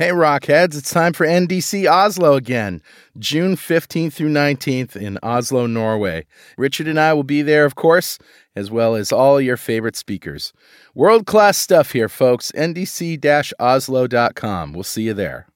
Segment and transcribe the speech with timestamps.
[0.00, 2.80] Hey, Rockheads, it's time for NDC Oslo again,
[3.18, 6.24] June 15th through 19th in Oslo, Norway.
[6.56, 8.18] Richard and I will be there, of course,
[8.56, 10.54] as well as all your favorite speakers.
[10.94, 12.50] World class stuff here, folks.
[12.52, 14.72] NDC Oslo.com.
[14.72, 15.48] We'll see you there.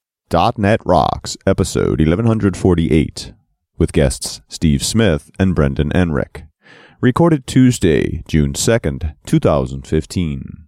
[0.58, 3.32] .NET Rocks, episode 1148,
[3.78, 6.44] with guests Steve Smith and Brendan Enrick.
[7.00, 10.64] Recorded Tuesday, June 2nd, 2015.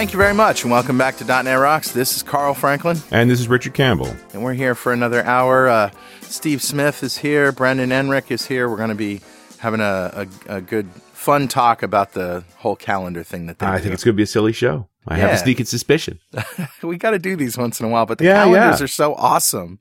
[0.00, 1.92] Thank you very much, and welcome back to .NET Rocks.
[1.92, 4.08] This is Carl Franklin, And this is Richard Campbell.
[4.32, 5.68] and we're here for another hour.
[5.68, 5.90] Uh,
[6.22, 7.52] Steve Smith is here.
[7.52, 8.70] Brendan Enrick is here.
[8.70, 9.20] We're going to be
[9.58, 13.76] having a, a, a good, fun talk about the whole calendar thing that they I
[13.76, 13.82] do.
[13.82, 14.88] think it's going to be a silly show.
[15.06, 16.18] I have a sneaking suspicion.
[16.82, 18.84] we got to do these once in a while, but the Yeah, calendars yeah.
[18.84, 19.80] are so awesome.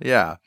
[0.00, 0.38] Yeah.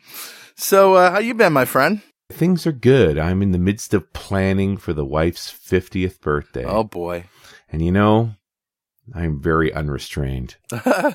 [0.57, 2.01] So, uh, how you been, my friend?
[2.29, 3.17] Things are good.
[3.17, 6.65] I'm in the midst of planning for the wife's 50th birthday.
[6.65, 7.23] Oh boy.
[7.71, 8.31] And you know,
[9.13, 10.55] I'm very unrestrained.
[10.71, 11.13] oh,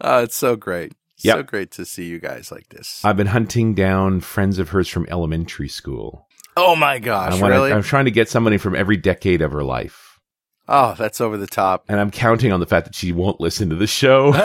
[0.00, 0.92] it's so great.
[1.18, 3.02] So great to see you guys like this.
[3.04, 6.26] I've been hunting down friends of hers from elementary school.
[6.56, 7.72] oh my gosh, I wanna- really?
[7.72, 10.20] I'm trying to get somebody from every decade of her life.
[10.68, 11.84] oh, that's over the top.
[11.88, 14.32] And I'm counting on the fact that she won't listen to the show.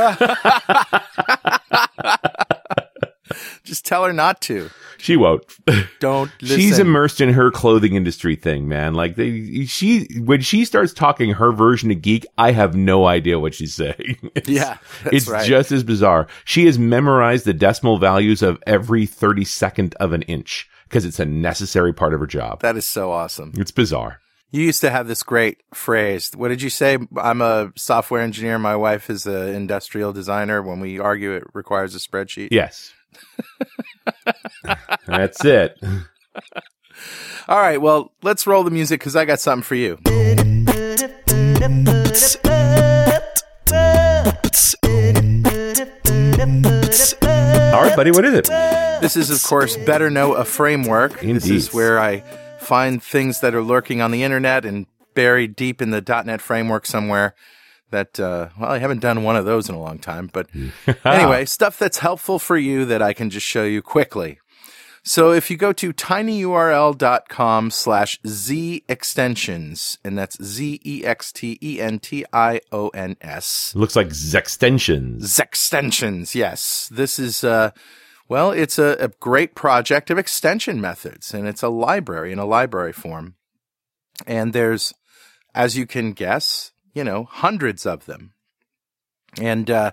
[3.64, 4.70] Just tell her not to.
[4.98, 5.44] she won't.
[6.00, 6.58] Don't listen.
[6.60, 8.94] She's immersed in her clothing industry thing, man.
[8.94, 13.40] Like they, she, when she starts talking her version of geek, I have no idea
[13.40, 14.18] what she's saying.
[14.36, 15.46] It's, Yeah, it's right.
[15.48, 16.28] just as bizarre.
[16.46, 21.26] She has memorized the decimal values of every 32nd of an inch because it's a
[21.26, 22.62] necessary part of her job.
[22.62, 23.54] That is so awesome.
[23.58, 24.20] It's bizarre.
[24.54, 26.32] You used to have this great phrase.
[26.36, 26.98] What did you say?
[27.18, 28.60] I'm a software engineer.
[28.60, 30.62] My wife is an industrial designer.
[30.62, 32.50] When we argue, it requires a spreadsheet.
[32.52, 32.92] Yes.
[35.08, 35.78] That's it.
[37.48, 37.81] All right.
[37.81, 39.98] Well, let's roll the music because I got something for you.
[47.73, 48.11] All right, buddy.
[48.11, 48.48] What is it?
[49.02, 51.20] This is, of course, Better Know a Framework.
[51.22, 52.20] This is where I
[52.60, 56.86] find things that are lurking on the internet and buried deep in the .NET framework
[56.86, 57.33] somewhere.
[57.92, 60.48] That uh, well, I haven't done one of those in a long time, but
[61.06, 64.40] anyway, stuff that's helpful for you that I can just show you quickly.
[65.04, 71.58] So if you go to tinyurl.com slash z extensions, and that's z e x t
[71.62, 75.22] e n t i o n s, Looks like Zextensions.
[75.22, 76.88] Zextensions, yes.
[76.92, 77.72] This is, uh,
[78.30, 82.46] well, it's a, a great project of extension methods, and it's a library in a
[82.46, 83.36] library form.
[84.28, 84.94] And there's,
[85.56, 88.34] as you can guess, you know, hundreds of them.
[89.40, 89.92] And uh,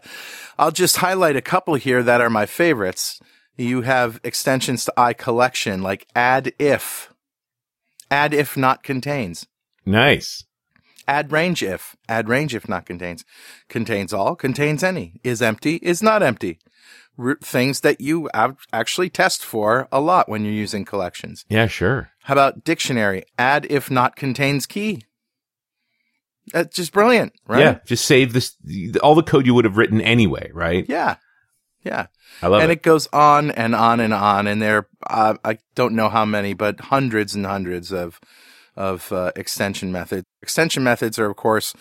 [0.59, 3.21] I'll just highlight a couple here that are my favorites.
[3.57, 7.13] You have extensions to iCollection like add if,
[8.11, 9.47] add if not contains
[9.87, 10.45] Nice.
[11.07, 13.25] add range if, add range if not contains,
[13.69, 16.59] contains all, contains any, is empty, is not empty.
[17.19, 18.29] R- things that you
[18.73, 21.45] actually test for a lot when you're using collections.
[21.49, 22.11] Yeah, sure.
[22.25, 23.25] How about dictionary?
[23.39, 25.03] Add if not contains key.
[26.53, 27.61] That's just brilliant, right?
[27.61, 28.57] Yeah, just save this
[29.03, 30.85] all the code you would have written anyway, right?
[30.89, 31.17] Yeah.
[31.85, 32.07] Yeah.
[32.43, 32.79] I love and it.
[32.79, 34.47] it goes on and on and on.
[34.47, 38.21] And there, uh, I don't know how many, but hundreds and hundreds of
[38.77, 40.25] of uh, extension methods.
[40.41, 41.75] Extension methods are, of course,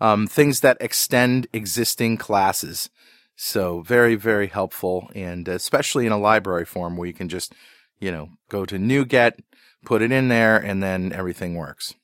[0.00, 2.90] um, things that extend existing classes.
[3.36, 7.54] So very, very helpful, and especially in a library form where you can just,
[8.00, 9.40] you know, go to NuGet,
[9.84, 11.94] put it in there, and then everything works.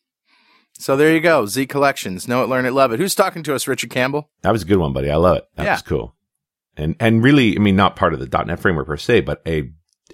[0.78, 2.28] So there you go, Z Collections.
[2.28, 2.98] Know it, learn it, love it.
[3.00, 3.66] Who's talking to us?
[3.66, 4.30] Richard Campbell.
[4.42, 5.10] That was a good one, buddy.
[5.10, 5.48] I love it.
[5.56, 5.72] That Yeah.
[5.72, 6.14] was cool.
[6.76, 9.70] And and really, I mean, not part of the .NET framework per se, but a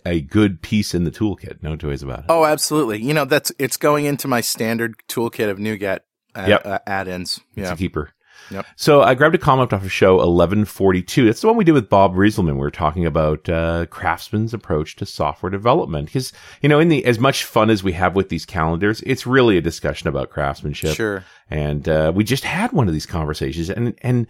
[0.06, 1.62] a good piece in the toolkit.
[1.62, 2.24] No two ways about it.
[2.28, 3.02] Oh, absolutely.
[3.02, 6.00] You know, that's it's going into my standard toolkit of NuGet
[6.34, 6.66] uh, Yep.
[6.66, 7.40] uh, add-ins.
[7.56, 7.72] It's Yeah.
[7.72, 8.10] a keeper.
[8.50, 8.66] Yep.
[8.76, 11.26] So I grabbed a comment off of show 1142.
[11.26, 12.54] That's the one we did with Bob Rieselman.
[12.54, 16.06] We were talking about uh, Craftsman's approach to software development.
[16.06, 19.26] Because, you know, in the as much fun as we have with these calendars, it's
[19.26, 20.94] really a discussion about craftsmanship.
[20.94, 21.24] Sure.
[21.50, 24.26] And uh, we just had one of these conversations, and and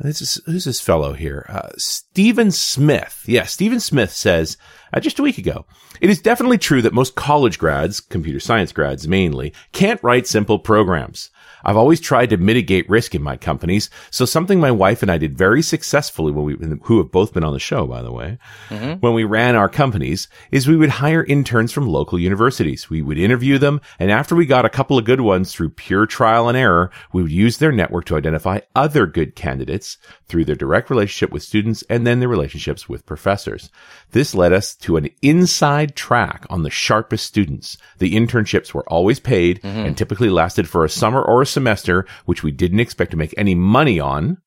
[0.00, 1.44] this is who's this fellow here?
[1.48, 3.24] Uh, Stephen Smith.
[3.26, 4.56] Yeah, Stephen Smith says
[4.92, 5.66] uh, just a week ago,
[6.00, 10.58] it is definitely true that most college grads, computer science grads mainly, can't write simple
[10.58, 11.30] programs.
[11.64, 13.90] I've always tried to mitigate risk in my companies.
[14.10, 17.44] So something my wife and I did very successfully when we, who have both been
[17.44, 19.00] on the show, by the way, mm-hmm.
[19.00, 22.88] when we ran our companies is we would hire interns from local universities.
[22.90, 23.80] We would interview them.
[23.98, 27.22] And after we got a couple of good ones through pure trial and error, we
[27.22, 31.82] would use their network to identify other good candidates through their direct relationship with students
[31.88, 33.70] and then their relationships with professors.
[34.12, 37.78] This led us to an inside track on the sharpest students.
[37.98, 39.78] The internships were always paid mm-hmm.
[39.78, 43.34] and typically lasted for a summer or a semester, which we didn't expect to make
[43.36, 44.38] any money on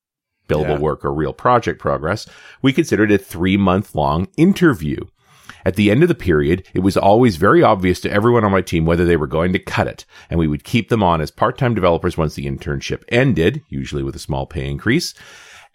[0.48, 0.80] billable yeah.
[0.80, 2.28] work or real project progress.
[2.62, 4.98] We considered a three month long interview.
[5.66, 8.62] At the end of the period, it was always very obvious to everyone on my
[8.62, 11.32] team whether they were going to cut it, and we would keep them on as
[11.32, 15.14] part-time developers once the internship ended, usually with a small pay increase.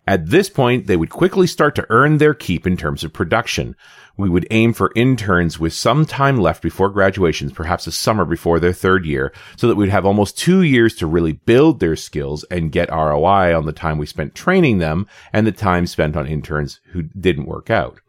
[0.08, 3.76] At this point, they would quickly start to earn their keep in terms of production.
[4.16, 8.58] We would aim for interns with some time left before graduations, perhaps a summer before
[8.58, 12.43] their third year, so that we'd have almost two years to really build their skills
[12.44, 16.26] and get ROI on the time we spent training them and the time spent on
[16.26, 18.00] interns who didn't work out.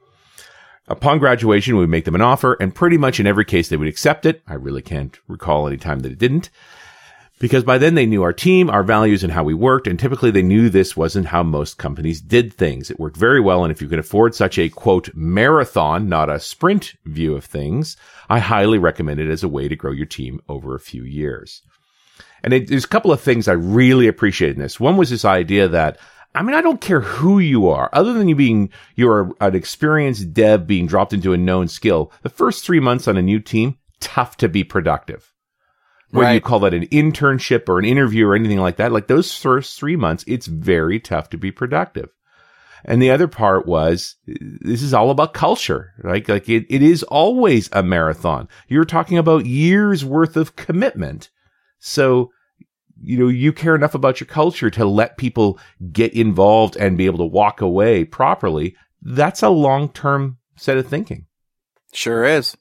[0.88, 3.76] Upon graduation, we would make them an offer, and pretty much in every case, they
[3.76, 4.42] would accept it.
[4.48, 6.50] I really can't recall any time that it didn't.
[7.40, 10.30] Because by then they knew our team, our values, and how we worked, and typically
[10.30, 12.92] they knew this wasn't how most companies did things.
[12.92, 16.40] It worked very well, and if you can afford such a quote marathon, not a
[16.40, 17.96] sprint view of things,
[18.30, 21.62] I highly recommend it as a way to grow your team over a few years.
[22.44, 24.80] And it, there's a couple of things I really appreciate in this.
[24.80, 25.98] One was this idea that
[26.36, 30.32] I mean, I don't care who you are, other than you being, you're an experienced
[30.32, 32.12] dev being dropped into a known skill.
[32.22, 35.34] The first three months on a new team, tough to be productive.
[36.12, 36.34] Whether right.
[36.34, 39.78] you call that an internship or an interview or anything like that, like those first
[39.78, 42.10] three months, it's very tough to be productive.
[42.86, 46.28] And the other part was this is all about culture, right?
[46.28, 48.48] Like it, it is always a marathon.
[48.68, 51.30] You're talking about years worth of commitment.
[51.80, 52.32] So
[53.02, 55.60] you know, you care enough about your culture to let people
[55.92, 58.76] get involved and be able to walk away properly.
[59.02, 61.26] That's a long term set of thinking.
[61.94, 62.58] Sure is.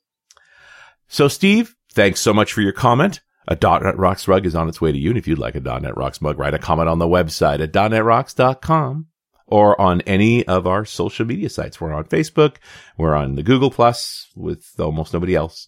[1.08, 3.20] So, Steve, thanks so much for your comment.
[3.48, 5.08] A .NET Rocks rug is on its way to you.
[5.08, 7.72] And if you'd like a .NET Rocks mug, write a comment on the website at
[7.72, 9.06] .NETRocks.com
[9.46, 11.80] or on any of our social media sites.
[11.80, 12.56] We're on Facebook.
[12.98, 15.66] We're on the Google Plus with almost nobody else.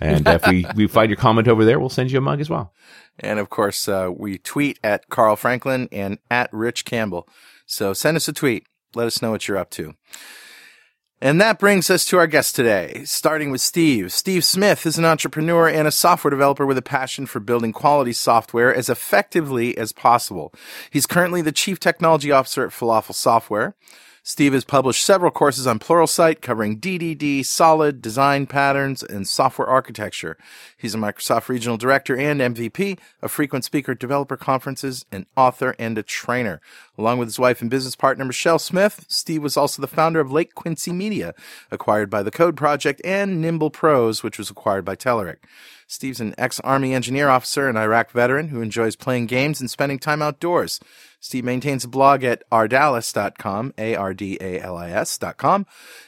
[0.00, 2.48] And if we, we find your comment over there, we'll send you a mug as
[2.48, 2.72] well.
[3.18, 7.28] And of course, uh, we tweet at Carl Franklin and at Rich Campbell.
[7.66, 8.68] So send us a tweet.
[8.94, 9.94] Let us know what you're up to.
[11.18, 14.12] And that brings us to our guest today, starting with Steve.
[14.12, 18.12] Steve Smith is an entrepreneur and a software developer with a passion for building quality
[18.12, 20.52] software as effectively as possible.
[20.90, 23.74] He's currently the chief technology officer at Falafel Software.
[24.28, 30.36] Steve has published several courses on Pluralsight covering DDD, solid, design patterns, and software architecture.
[30.76, 35.76] He's a Microsoft Regional Director and MVP, a frequent speaker at developer conferences, an author,
[35.78, 36.60] and a trainer.
[36.98, 40.32] Along with his wife and business partner Michelle Smith, Steve was also the founder of
[40.32, 41.32] Lake Quincy Media,
[41.70, 45.36] acquired by the Code Project, and NimblePros, which was acquired by Telerik.
[45.86, 50.20] Steve's an ex-Army engineer officer and Iraq veteran who enjoys playing games and spending time
[50.20, 50.80] outdoors.
[51.20, 55.66] Steve maintains a blog at ardalis.com, A-R-D-A-L-I-S.com,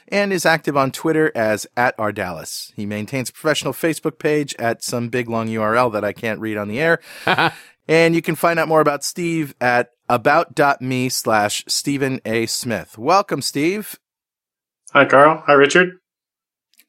[0.09, 2.73] and is active on Twitter as at ardalis.
[2.75, 6.57] He maintains a professional Facebook page at some big long URL that I can't read
[6.57, 6.99] on the air.
[7.87, 12.45] and you can find out more about Steve at about.me slash Stephen A.
[12.45, 12.97] Smith.
[12.97, 13.97] Welcome, Steve.
[14.93, 15.43] Hi, Carl.
[15.45, 15.91] Hi, Richard.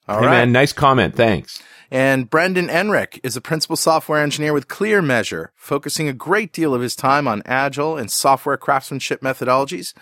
[0.08, 0.32] All hey, right.
[0.32, 0.52] man.
[0.52, 1.14] Nice comment.
[1.14, 1.62] Thanks.
[1.90, 6.72] And Brendan Enrick is a principal software engineer with Clear Measure, focusing a great deal
[6.72, 9.92] of his time on agile and software craftsmanship methodologies.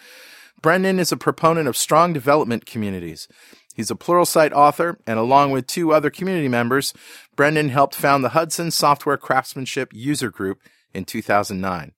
[0.61, 3.27] Brendan is a proponent of strong development communities.
[3.75, 6.93] He's a Pluralsight author, and along with two other community members,
[7.37, 10.59] Brendan helped found the Hudson Software Craftsmanship User Group
[10.93, 11.93] in 2009.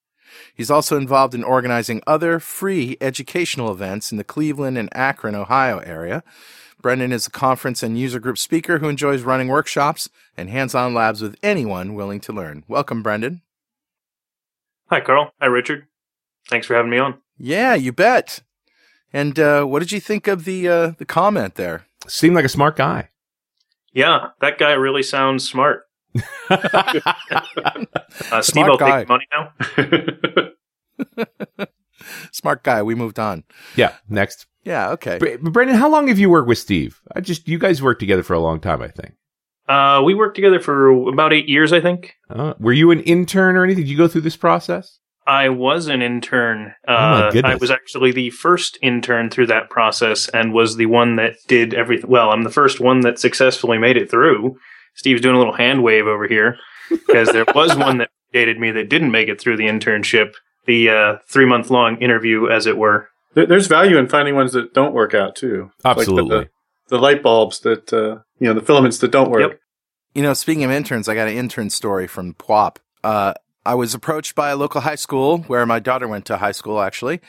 [0.54, 5.78] He's also involved in organizing other free educational events in the Cleveland and Akron, Ohio
[5.78, 6.22] area,
[6.80, 10.94] Brendan is a conference and user group speaker who enjoys running workshops and hands on
[10.94, 12.64] labs with anyone willing to learn.
[12.68, 13.42] Welcome, Brendan.
[14.88, 15.32] Hi, Carl.
[15.40, 15.86] Hi, Richard.
[16.48, 17.18] Thanks for having me on.
[17.36, 18.40] Yeah, you bet.
[19.12, 21.86] And uh, what did you think of the uh, the comment there?
[22.06, 23.10] Seemed like a smart guy.
[23.92, 25.86] Yeah, that guy really sounds smart.
[28.32, 29.04] Uh, Steve, I'll guy.
[29.04, 29.52] take money now.
[32.32, 32.82] smart guy.
[32.82, 33.44] We moved on.
[33.76, 34.46] Yeah, next.
[34.64, 35.18] Yeah, okay.
[35.40, 37.00] Brendan, how long have you worked with Steve?
[37.14, 39.14] I just you guys worked together for a long time, I think.
[39.68, 42.16] Uh, we worked together for about eight years, I think.
[42.28, 43.84] Uh, were you an intern or anything?
[43.84, 44.98] Did you go through this process?
[45.26, 46.74] I was an intern.
[46.88, 47.52] Uh, oh my goodness.
[47.52, 51.72] I was actually the first intern through that process and was the one that did
[51.72, 52.10] everything.
[52.10, 54.56] Well, I'm the first one that successfully made it through.
[54.94, 58.70] Steve's doing a little hand wave over here because there was one that dated me
[58.72, 60.34] that didn't make it through the internship,
[60.66, 63.08] the uh, three month long interview, as it were.
[63.34, 65.70] There's value in finding ones that don't work out too.
[65.84, 66.36] Absolutely.
[66.36, 66.50] Like
[66.88, 69.40] the, the, light bulbs that uh, you know, the filaments that don't work.
[69.40, 69.60] Yep.
[70.14, 72.78] You know, speaking of interns, I got an intern story from PWOP.
[73.04, 76.52] Uh, I was approached by a local high school where my daughter went to high
[76.52, 77.20] school, actually,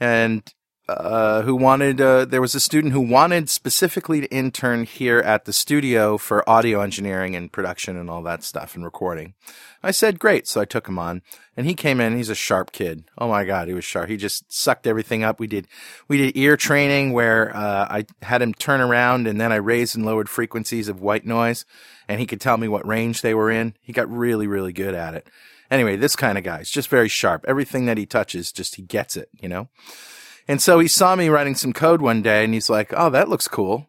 [0.00, 0.42] and
[0.88, 5.44] uh, who wanted, uh, there was a student who wanted specifically to intern here at
[5.44, 9.34] the studio for audio engineering and production and all that stuff and recording.
[9.82, 10.48] I said, great.
[10.48, 11.22] So I took him on
[11.56, 12.16] and he came in.
[12.16, 13.04] He's a sharp kid.
[13.16, 13.68] Oh my God.
[13.68, 14.08] He was sharp.
[14.08, 15.38] He just sucked everything up.
[15.38, 15.68] We did,
[16.08, 19.94] we did ear training where, uh, I had him turn around and then I raised
[19.94, 21.64] and lowered frequencies of white noise
[22.08, 23.74] and he could tell me what range they were in.
[23.80, 25.28] He got really, really good at it.
[25.70, 27.44] Anyway, this kind of guy is just very sharp.
[27.48, 29.68] Everything that he touches, just he gets it, you know?
[30.48, 33.28] And so he saw me writing some code one day and he's like, Oh, that
[33.28, 33.88] looks cool.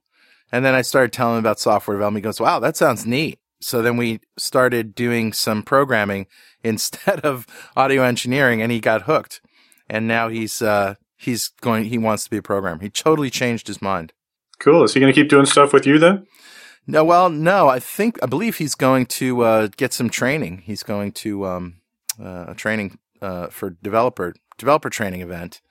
[0.52, 2.24] And then I started telling him about software development.
[2.24, 3.40] He goes, Wow, that sounds neat.
[3.60, 6.28] So then we started doing some programming
[6.64, 9.42] instead of audio engineering and he got hooked.
[9.90, 12.82] And now he's, uh, he's going, he wants to be a programmer.
[12.82, 14.14] He totally changed his mind.
[14.60, 14.84] Cool.
[14.84, 16.26] Is he going to keep doing stuff with you then?
[16.86, 20.64] No, well, no, I think, I believe he's going to, uh, get some training.
[20.66, 21.76] He's going to, um,
[22.22, 25.62] uh, a training, uh, for developer, developer training event.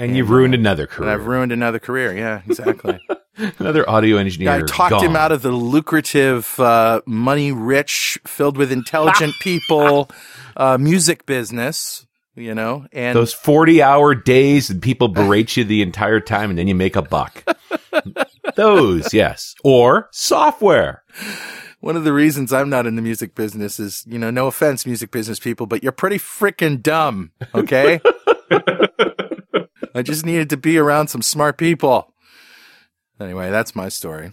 [0.00, 1.10] And, and you've ruined uh, another career.
[1.10, 2.16] I've ruined another career.
[2.16, 2.98] Yeah, exactly.
[3.58, 4.50] another audio engineer.
[4.50, 5.04] I talked gone.
[5.04, 10.10] him out of the lucrative, uh, money rich, filled with intelligent people,
[10.56, 12.06] uh, music business.
[12.34, 16.66] You know, and those forty-hour days, and people berate you the entire time, and then
[16.66, 17.44] you make a buck.
[18.56, 21.02] those, yes, or software.
[21.80, 24.86] One of the reasons I'm not in the music business is, you know, no offense,
[24.86, 27.32] music business people, but you're pretty freaking dumb.
[27.54, 28.00] Okay.
[29.94, 32.12] I just needed to be around some smart people.
[33.20, 34.32] Anyway, that's my story.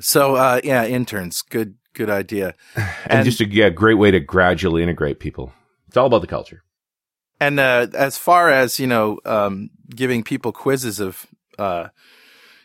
[0.00, 2.54] So, uh, yeah, interns, good, good idea.
[2.74, 5.52] And, and just a yeah, great way to gradually integrate people.
[5.88, 6.62] It's all about the culture.
[7.40, 11.26] And uh, as far as you know, um, giving people quizzes of,
[11.58, 11.88] uh,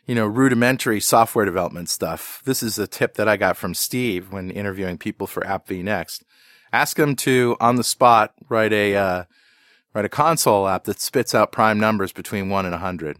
[0.05, 2.41] you know, rudimentary software development stuff.
[2.45, 6.23] This is a tip that I got from Steve when interviewing people for App vNext.
[6.73, 9.27] Ask them to on the spot write a
[9.99, 13.17] write a console app that spits out prime numbers between one and a hundred.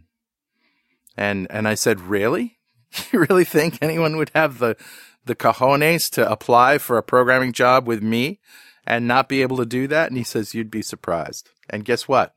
[1.18, 2.58] And and I said, really?
[3.12, 4.78] You really think anyone would have the
[5.26, 8.40] the cojones to apply for a programming job with me
[8.88, 10.08] and not be able to do that?
[10.08, 11.50] And he says, you'd be surprised.
[11.70, 12.34] And guess what?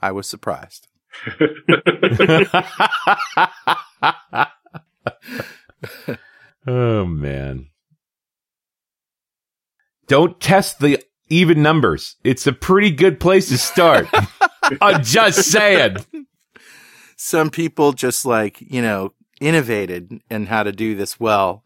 [0.00, 0.86] I was surprised.
[6.66, 7.68] oh man.
[10.06, 12.16] Don't test the even numbers.
[12.24, 14.08] It's a pretty good place to start.
[14.82, 15.96] I'm just saying.
[17.16, 21.64] Some people just like, you know, innovated in how to do this well,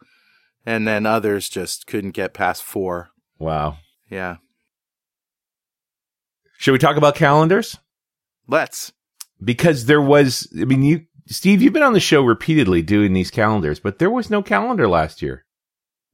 [0.65, 3.09] and then others just couldn't get past four.
[3.39, 3.79] Wow.
[4.11, 4.37] Yeah.
[6.59, 7.79] Should we talk about calendars?
[8.47, 8.93] Let's.
[9.43, 13.31] Because there was, I mean, you, Steve, you've been on the show repeatedly doing these
[13.31, 15.45] calendars, but there was no calendar last year.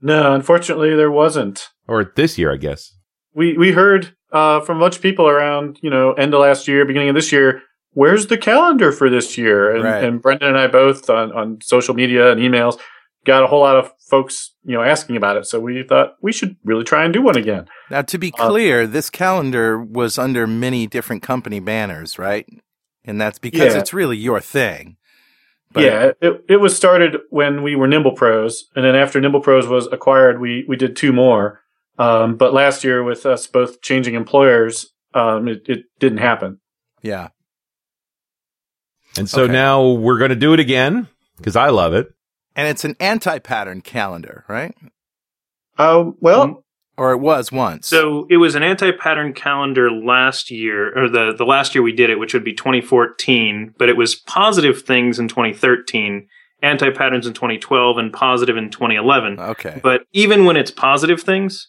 [0.00, 1.68] No, unfortunately, there wasn't.
[1.86, 2.94] Or this year, I guess
[3.34, 6.68] we we heard uh, from a bunch of people around, you know, end of last
[6.68, 7.62] year, beginning of this year.
[7.92, 9.74] Where's the calendar for this year?
[9.74, 10.04] And, right.
[10.04, 12.78] and Brendan and I both on, on social media and emails
[13.24, 15.46] got a whole lot of folks, you know, asking about it.
[15.46, 17.66] So we thought we should really try and do one again.
[17.90, 22.48] Now, to be uh, clear, uh, this calendar was under many different company banners, right?
[23.04, 23.80] And that's because yeah.
[23.80, 24.96] it's really your thing.
[25.72, 29.86] But yeah, it, it was started when we were NimblePros, and then after NimblePros was
[29.92, 31.60] acquired, we we did two more.
[32.00, 36.58] Um, but last year, with us both changing employers, um, it, it, didn't happen.
[37.02, 37.28] Yeah.
[39.18, 39.52] And so okay.
[39.52, 42.08] now we're going to do it again because I love it.
[42.56, 44.74] And it's an anti-pattern calendar, right?
[45.78, 46.62] Oh uh, well, um,
[46.96, 47.86] or it was once.
[47.88, 52.08] So it was an anti-pattern calendar last year, or the the last year we did
[52.08, 53.74] it, which would be 2014.
[53.76, 56.28] But it was positive things in 2013
[56.62, 59.38] anti patterns in 2012 and positive in 2011.
[59.38, 59.80] Okay.
[59.82, 61.68] But even when it's positive things,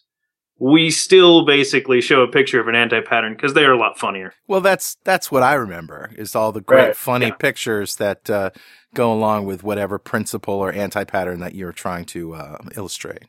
[0.62, 4.32] we still basically show a picture of an anti-pattern because they are a lot funnier.
[4.46, 6.96] Well, that's that's what I remember is all the great right.
[6.96, 7.34] funny yeah.
[7.34, 8.50] pictures that uh,
[8.94, 13.24] go along with whatever principle or anti-pattern that you're trying to uh, illustrate.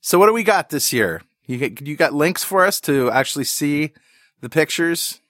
[0.00, 1.22] So, what do we got this year?
[1.46, 3.92] You get, you got links for us to actually see
[4.40, 5.20] the pictures.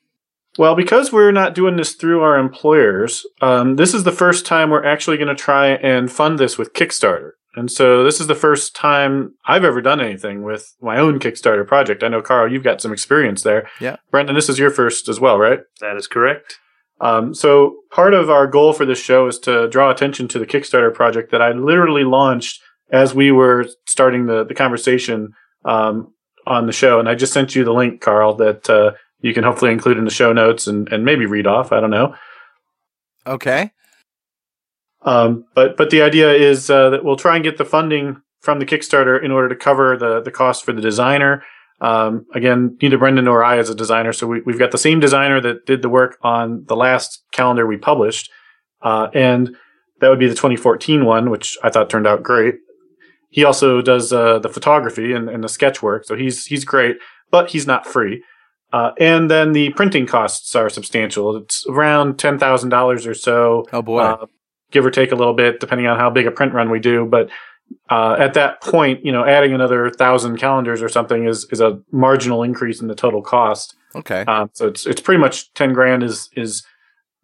[0.58, 4.68] Well, because we're not doing this through our employers, um, this is the first time
[4.68, 7.32] we're actually going to try and fund this with Kickstarter.
[7.56, 11.66] And so this is the first time I've ever done anything with my own Kickstarter
[11.66, 12.02] project.
[12.02, 13.68] I know, Carl, you've got some experience there.
[13.80, 13.96] Yeah.
[14.10, 15.60] Brendan, this is your first as well, right?
[15.80, 16.58] That is correct.
[17.00, 20.46] Um, so part of our goal for this show is to draw attention to the
[20.46, 22.60] Kickstarter project that I literally launched
[22.92, 25.32] as we were starting the, the conversation
[25.64, 26.12] um,
[26.46, 27.00] on the show.
[27.00, 30.04] And I just sent you the link, Carl, that uh, you can hopefully include in
[30.04, 31.72] the show notes and, and maybe read off.
[31.72, 32.14] I don't know.
[33.26, 33.70] Okay.
[35.04, 38.58] Um, but but the idea is uh, that we'll try and get the funding from
[38.58, 41.42] the Kickstarter in order to cover the the cost for the designer.
[41.80, 45.00] Um, again, neither Brendan nor I is a designer, so we, have got the same
[45.00, 48.30] designer that did the work on the last calendar we published,
[48.80, 49.54] uh, and
[50.00, 52.54] that would be the 2014 one, which I thought turned out great.
[53.30, 56.96] He also does uh, the photography and, and, the sketch work, so he's he's great,
[57.30, 58.22] but he's not free.
[58.72, 61.36] Uh, and then the printing costs are substantial.
[61.36, 63.66] It's around ten thousand dollars or so.
[63.72, 64.26] Oh boy, uh,
[64.74, 67.06] give or take a little bit, depending on how big a print run we do.
[67.06, 67.30] But
[67.88, 71.80] uh, at that point, you know, adding another thousand calendars or something is is a
[71.90, 73.74] marginal increase in the total cost.
[73.94, 74.24] Okay.
[74.26, 76.64] Uh, so it's it's pretty much ten grand is is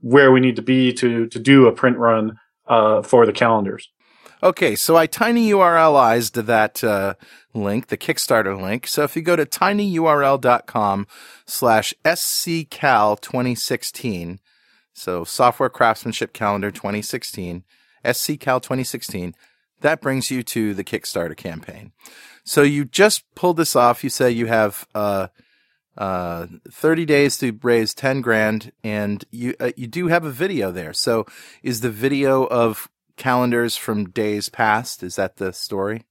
[0.00, 3.90] where we need to be to to do a print run uh, for the calendars.
[4.42, 7.12] Okay, so I tiny tinyurlized that uh,
[7.52, 8.87] link, the Kickstarter link.
[8.87, 11.07] So if you go to tinyurl.com
[11.47, 14.38] slash sccal2016,
[15.00, 17.64] so Software Craftsmanship Calendar 2016,
[18.04, 19.35] sccal 2016,
[19.80, 21.92] that brings you to the Kickstarter campaign.
[22.45, 24.04] So you just pulled this off.
[24.04, 25.28] You say you have uh,
[25.97, 30.71] uh, 30 days to raise 10 grand, and you uh, you do have a video
[30.71, 30.92] there.
[30.92, 31.26] So
[31.62, 35.02] is the video of calendars from days past?
[35.02, 36.04] Is that the story?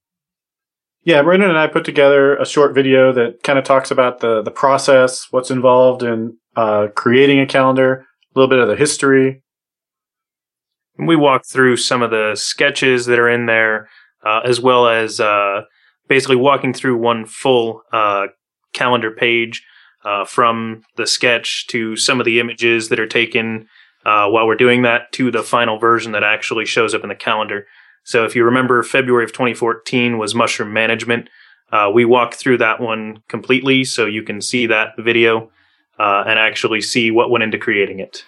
[1.02, 4.42] Yeah, Brendan and I put together a short video that kind of talks about the
[4.42, 9.42] the process, what's involved in uh, creating a calendar, a little bit of the history,
[10.96, 13.88] And we walk through some of the sketches that are in there,
[14.24, 15.62] uh, as well as uh,
[16.08, 18.26] basically walking through one full uh,
[18.72, 19.64] calendar page
[20.04, 23.66] uh, from the sketch to some of the images that are taken
[24.06, 27.14] uh, while we're doing that to the final version that actually shows up in the
[27.14, 27.66] calendar.
[28.04, 31.28] So if you remember, February of 2014 was mushroom management.
[31.70, 35.50] Uh, we walk through that one completely, so you can see that video
[36.00, 38.24] Uh, and actually see what went into creating it.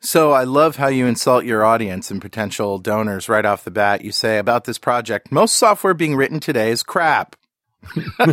[0.00, 4.04] So I love how you insult your audience and potential donors right off the bat.
[4.04, 7.36] You say about this project, most software being written today is crap.
[7.96, 8.28] well,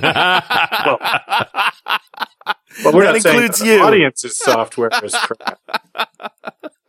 [2.84, 3.86] well, we're that not includes saying you.
[3.86, 5.60] audience's software is crap.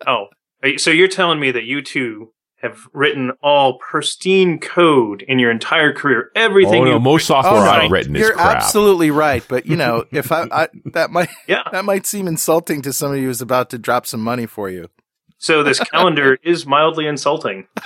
[0.06, 0.28] Oh,
[0.78, 5.92] so you're telling me that you two have written all pristine code in your entire
[5.92, 6.30] career.
[6.34, 6.82] Everything.
[6.82, 8.20] Oh, no, most software oh, I've written is.
[8.20, 8.56] You're crap.
[8.56, 11.62] absolutely right, but you know, if I, I, that might yeah.
[11.72, 14.88] that might seem insulting to somebody who's about to drop some money for you.
[15.38, 17.68] So this calendar is mildly insulting.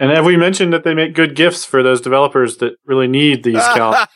[0.00, 3.44] And have we mentioned that they make good gifts for those developers that really need
[3.44, 4.06] these calendars?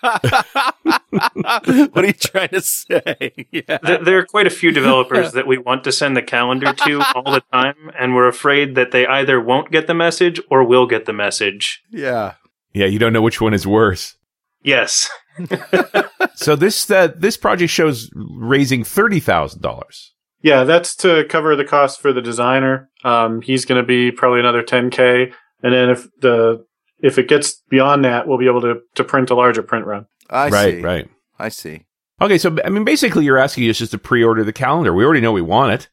[1.33, 3.33] What are you trying to say?
[3.51, 3.79] Yeah.
[4.03, 7.33] There are quite a few developers that we want to send the calendar to all
[7.33, 11.07] the time, and we're afraid that they either won't get the message or will get
[11.07, 11.83] the message.
[11.91, 12.35] Yeah.
[12.73, 14.17] Yeah, you don't know which one is worse.
[14.63, 15.11] Yes.
[16.35, 20.13] so this uh, this project shows raising thirty thousand dollars.
[20.43, 22.91] Yeah, that's to cover the cost for the designer.
[23.03, 25.33] Um, he's going to be probably another ten k
[25.65, 26.65] and then if the
[27.01, 30.07] if it gets beyond that, we'll be able to to print a larger print run.
[30.31, 30.81] I right, see.
[30.81, 31.11] right.
[31.39, 31.85] I see.
[32.21, 34.93] Okay, so I mean, basically, you're asking us just to pre-order the calendar.
[34.93, 35.89] We already know we want it.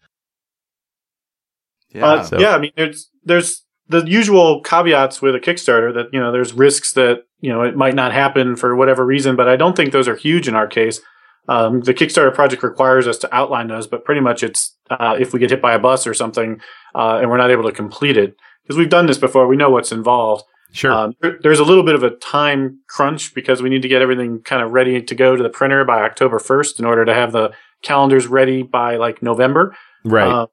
[1.93, 2.39] Yeah, uh, so.
[2.39, 2.55] yeah.
[2.55, 6.93] I mean, there's there's the usual caveats with a Kickstarter that you know there's risks
[6.93, 10.07] that you know it might not happen for whatever reason, but I don't think those
[10.07, 11.01] are huge in our case.
[11.47, 15.33] Um, the Kickstarter project requires us to outline those, but pretty much it's uh, if
[15.33, 16.61] we get hit by a bus or something
[16.93, 19.47] uh, and we're not able to complete it, because we've done this before.
[19.47, 20.45] We know what's involved.
[20.71, 20.91] Sure.
[20.91, 24.41] Um, there's a little bit of a time crunch because we need to get everything
[24.41, 27.33] kind of ready to go to the printer by October 1st in order to have
[27.33, 27.51] the
[27.83, 29.75] calendars ready by like November.
[30.05, 30.31] Right.
[30.31, 30.47] Uh,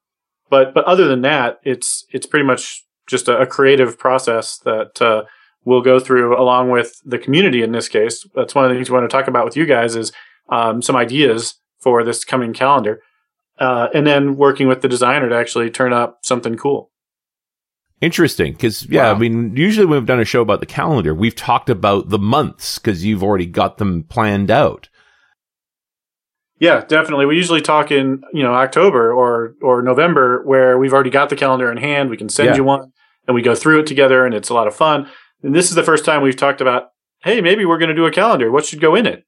[0.51, 5.01] but but other than that, it's it's pretty much just a, a creative process that
[5.01, 5.25] uh,
[5.65, 7.63] we'll go through along with the community.
[7.63, 9.67] In this case, that's one of the things we want to talk about with you
[9.67, 10.13] guys is
[10.49, 13.03] um, some ideas for this coming calendar,
[13.59, 16.91] uh, and then working with the designer to actually turn up something cool.
[18.01, 19.17] Interesting, because yeah, wow.
[19.17, 22.19] I mean, usually when we've done a show about the calendar, we've talked about the
[22.19, 24.89] months because you've already got them planned out.
[26.61, 27.27] Yeah, definitely.
[27.27, 31.37] We usually talk in you know October or or November where we've already got the
[31.37, 32.09] calendar in hand.
[32.09, 32.57] We can send yeah.
[32.57, 32.93] you one,
[33.27, 35.09] and we go through it together, and it's a lot of fun.
[35.43, 36.91] And this is the first time we've talked about,
[37.23, 38.51] hey, maybe we're going to do a calendar.
[38.51, 39.25] What should go in it?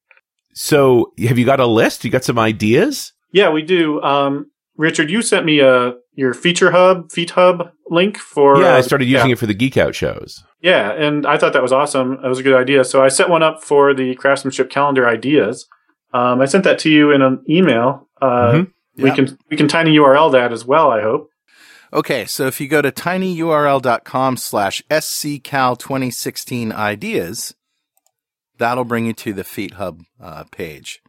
[0.55, 2.05] So, have you got a list?
[2.05, 3.13] You got some ideas?
[3.33, 4.03] Yeah, we do.
[4.03, 8.61] Um, Richard, you sent me a your feature hub, FeatHub link for.
[8.61, 9.35] Yeah, I uh, started using yeah.
[9.35, 10.43] it for the Geek Out shows.
[10.61, 12.19] Yeah, and I thought that was awesome.
[12.23, 12.85] That was a good idea.
[12.85, 15.67] So I set one up for the craftsmanship calendar ideas.
[16.13, 18.09] Um, I sent that to you in an email.
[18.21, 19.03] Uh, mm-hmm.
[19.03, 20.91] We can we can tiny URL that as well.
[20.91, 21.31] I hope.
[21.93, 27.55] Okay, so if you go to tinyurl.com slash sccal2016 ideas,
[28.59, 31.03] that'll bring you to the FeatHub uh, page.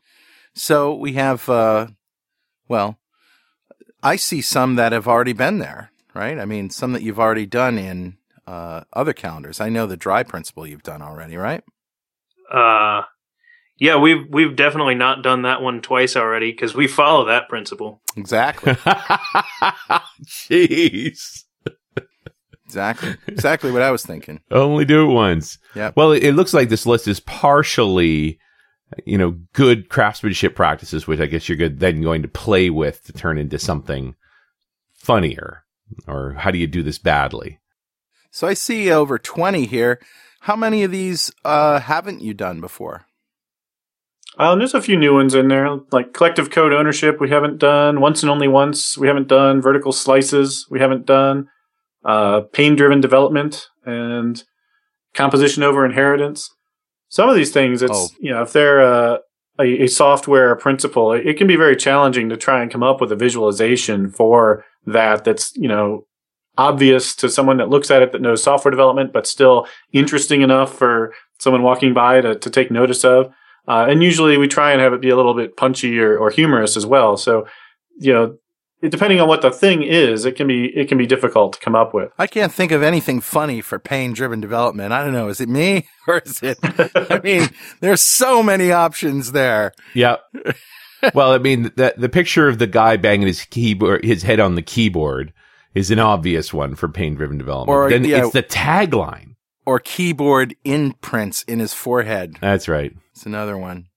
[0.55, 1.87] So we have, uh,
[2.67, 2.97] well,
[4.03, 6.39] I see some that have already been there, right?
[6.39, 9.61] I mean, some that you've already done in uh, other calendars.
[9.61, 11.63] I know the dry principle you've done already, right?
[12.51, 13.03] Uh,
[13.77, 18.01] yeah, we've we've definitely not done that one twice already because we follow that principle.
[18.15, 18.73] Exactly.
[20.25, 21.43] Jeez.
[22.65, 23.15] Exactly.
[23.27, 24.39] Exactly what I was thinking.
[24.51, 25.57] Only do it once.
[25.75, 25.91] Yeah.
[25.95, 28.39] Well, it, it looks like this list is partially,
[29.05, 33.03] you know, good craftsmanship practices, which I guess you're good then going to play with
[33.05, 34.15] to turn into something
[34.93, 35.63] funnier.
[36.07, 37.59] Or how do you do this badly?
[38.31, 39.99] So I see over 20 here.
[40.41, 43.05] How many of these uh, haven't you done before?
[44.37, 47.19] Um, there's a few new ones in there, like collective code ownership.
[47.19, 48.97] We haven't done once and only once.
[48.97, 50.65] We haven't done vertical slices.
[50.69, 51.49] We haven't done
[52.05, 54.41] uh, pain driven development and
[55.13, 56.49] composition over inheritance.
[57.11, 58.07] Some of these things, it's Oh.
[58.19, 59.17] you know, if they're uh,
[59.59, 63.01] a, a software principle, it, it can be very challenging to try and come up
[63.01, 65.23] with a visualization for that.
[65.25, 66.05] That's you know
[66.57, 70.73] obvious to someone that looks at it that knows software development, but still interesting enough
[70.77, 73.27] for someone walking by to, to take notice of.
[73.67, 76.29] Uh, and usually we try and have it be a little bit punchy or, or
[76.29, 77.15] humorous as well.
[77.17, 77.45] So,
[77.99, 78.37] you know,
[78.81, 81.75] depending on what the thing is, it can be it can be difficult to come
[81.75, 82.11] up with.
[82.17, 84.93] I can't think of anything funny for pain driven development.
[84.93, 85.29] I don't know.
[85.29, 86.57] Is it me or is it?
[86.63, 89.73] I mean, there's so many options there.
[89.93, 90.17] Yeah.
[91.13, 94.55] well, I mean, the, the picture of the guy banging his keyboard, his head on
[94.55, 95.33] the keyboard
[95.73, 97.75] is an obvious one for pain driven development.
[97.75, 98.23] Or, then yeah.
[98.23, 99.35] it's the tagline.
[99.65, 102.35] Or keyboard imprints in his forehead.
[102.41, 102.93] That's right.
[103.11, 103.87] It's another one.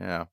[0.00, 0.26] Yeah.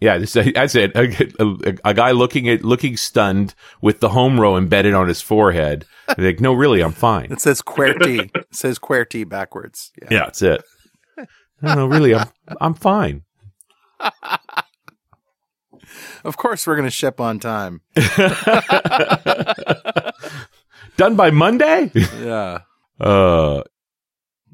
[0.00, 0.92] Yeah, this, that's it.
[0.96, 5.20] A, a, a guy looking at looking stunned with the home row embedded on his
[5.20, 5.84] forehead.
[6.16, 7.26] like, no, really, I'm fine.
[7.32, 8.34] It says QWERTY.
[8.34, 9.92] it says QWERTY backwards.
[10.00, 10.08] Yeah.
[10.10, 10.64] Yeah, that's it.
[11.62, 12.28] No, no, really, I'm
[12.60, 13.22] I'm fine.
[16.24, 17.80] Of course, we're going to ship on time.
[20.96, 21.90] Done by Monday.
[21.94, 22.60] Yeah.
[23.00, 23.62] Uh,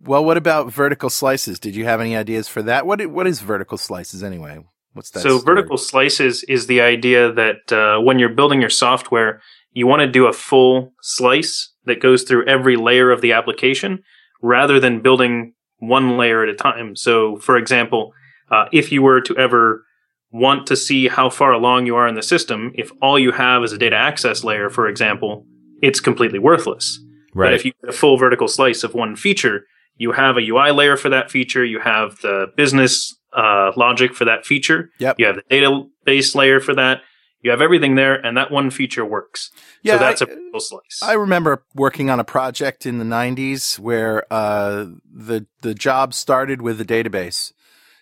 [0.05, 1.59] Well, what about vertical slices?
[1.59, 2.87] Did you have any ideas for that?
[2.87, 4.65] What What is vertical slices anyway?
[4.97, 5.21] What's that?
[5.21, 5.57] so story?
[5.57, 10.07] vertical slices is the idea that uh, when you're building your software, you want to
[10.07, 14.03] do a full slice that goes through every layer of the application
[14.41, 16.97] rather than building one layer at a time.
[16.97, 18.13] So, for example,
[18.51, 19.85] uh, if you were to ever
[20.31, 23.63] want to see how far along you are in the system, if all you have
[23.65, 25.45] is a data access layer, for example,
[25.83, 26.99] it's completely worthless.
[27.35, 27.49] right.
[27.49, 30.71] But if you get a full vertical slice of one feature, you have a UI
[30.71, 35.17] layer for that feature, you have the business uh, logic for that feature, Yep.
[35.21, 37.03] you have the database layer for that,
[37.43, 39.51] you have everything there, and that one feature works.
[39.83, 41.03] Yeah, so that's I- a vertical slice.
[41.03, 46.63] I remember working on a project in the '90s where uh, the the job started
[46.63, 47.53] with the database,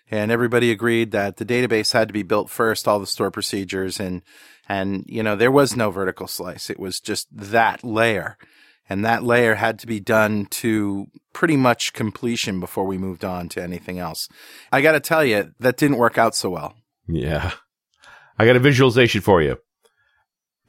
[0.09, 3.99] and everybody agreed that the database had to be built first, all the store procedures,
[3.99, 4.23] and
[4.69, 6.69] and you know there was no vertical slice.
[6.69, 8.37] It was just that layer,
[8.89, 13.49] and that layer had to be done to pretty much completion before we moved on
[13.49, 14.29] to anything else.
[14.71, 16.75] I got to tell you, that didn't work out so well.
[17.09, 17.51] Yeah.
[18.39, 19.57] I got a visualization for you.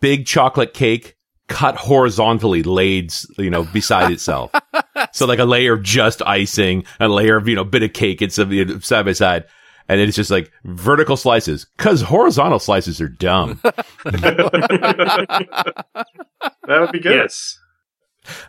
[0.01, 1.15] Big chocolate cake
[1.47, 4.51] cut horizontally laid, you know, beside itself.
[5.13, 8.21] so like a layer of just icing, a layer of, you know, bit of cake.
[8.21, 9.45] It's you know, side by side.
[9.89, 13.61] And it's just like vertical slices cause horizontal slices are dumb.
[16.69, 17.15] That would be good.
[17.15, 17.61] yes.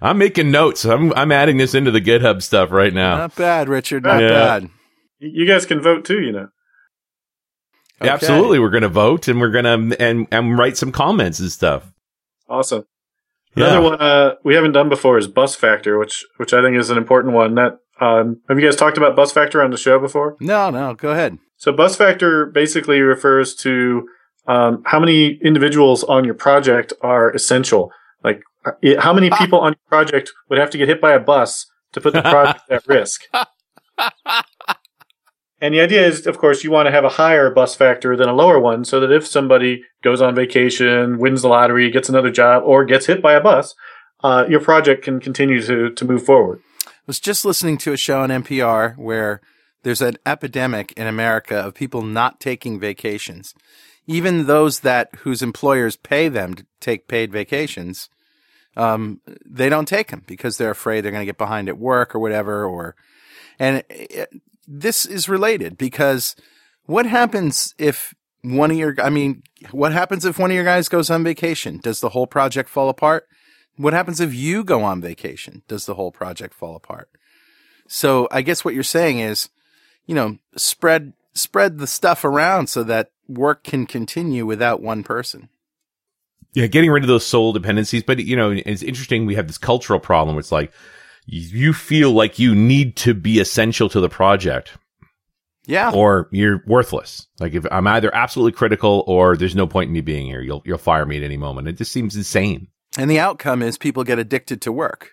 [0.01, 0.85] I'm making notes.
[0.85, 3.17] I'm, I'm adding this into the GitHub stuff right now.
[3.17, 4.03] Not bad, Richard.
[4.03, 4.29] Not Yeah.
[4.29, 4.69] bad.
[5.19, 6.47] You guys can vote too, you know.
[8.01, 8.09] Okay.
[8.11, 8.59] Absolutely.
[8.59, 11.91] We're going to vote and we're going to, and, and write some comments and stuff.
[12.47, 12.85] Awesome.
[13.55, 13.65] Yeah.
[13.65, 16.91] Another one uh, we haven't done before is bus factor, which which I think is
[16.91, 17.55] an important one.
[17.55, 20.37] That um, have you guys talked about bus factor on the show before?
[20.39, 21.39] No, no, go ahead.
[21.55, 24.07] So bus factor basically refers to
[24.45, 27.91] um, how many individuals on your project are essential.
[28.23, 28.43] Like it-
[28.99, 32.01] how many people on your project would have to get hit by a bus to
[32.01, 33.23] put the project at risk.
[35.59, 38.29] And the idea is, of course, you want to have a higher bus factor than
[38.29, 42.29] a lower one so that if somebody goes on vacation, wins the lottery, gets another
[42.29, 43.73] job, or gets hit by a bus,
[44.23, 46.61] uh, your project can continue to, to move forward.
[46.85, 49.41] I was just listening to a show on NPR where
[49.81, 53.55] there's an epidemic in America of people not taking vacations.
[54.05, 58.09] Even those that whose employers pay them to take paid vacations,
[58.77, 62.13] um, they don't take them because they're afraid they're going to get behind at work
[62.13, 62.63] or whatever.
[62.63, 62.95] Or,
[63.57, 64.29] and it,
[64.67, 66.35] this is related because
[66.85, 68.13] what happens if
[68.43, 71.79] one of your, I mean, what happens if one of your guys goes on vacation?
[71.79, 73.27] Does the whole project fall apart?
[73.77, 75.63] What happens if you go on vacation?
[75.67, 77.09] Does the whole project fall apart?
[77.87, 79.49] So I guess what you're saying is,
[80.05, 85.49] you know, spread, spread the stuff around so that work can continue without one person.
[86.57, 88.01] Yeah, getting rid of those sole dependencies.
[88.01, 89.27] But, you know, it's interesting.
[89.27, 90.35] We have this cultural problem.
[90.35, 90.73] Where it's like,
[91.27, 94.75] you feel like you need to be essential to the project.
[95.67, 95.91] Yeah.
[95.93, 97.27] Or you're worthless.
[97.39, 100.41] Like if I'm either absolutely critical or there's no point in me being here.
[100.41, 101.67] You'll, you'll fire me at any moment.
[101.67, 102.69] It just seems insane.
[102.97, 105.11] And the outcome is people get addicted to work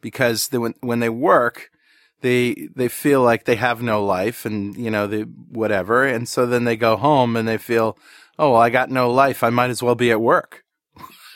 [0.00, 1.68] because they, when, when they work,
[2.22, 6.06] they, they feel like they have no life and, you know, they, whatever.
[6.06, 7.98] And so then they go home and they feel,
[8.38, 9.42] oh, well, I got no life.
[9.42, 10.62] I might as well be at work.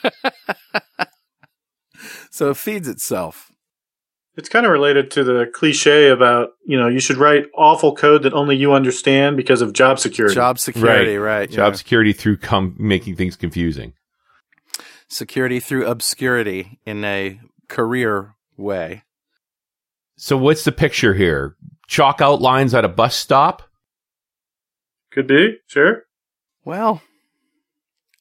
[2.30, 3.52] so it feeds itself.
[4.36, 8.22] It's kind of related to the cliche about, you know, you should write awful code
[8.22, 10.34] that only you understand because of job security.
[10.34, 11.40] Job security, right.
[11.40, 11.76] right job yeah.
[11.76, 13.92] security through com- making things confusing.
[15.08, 19.02] Security through obscurity in a career way.
[20.16, 21.56] So what's the picture here?
[21.88, 23.62] Chalk outlines at a bus stop?
[25.10, 26.04] Could be, sure.
[26.64, 27.02] Well,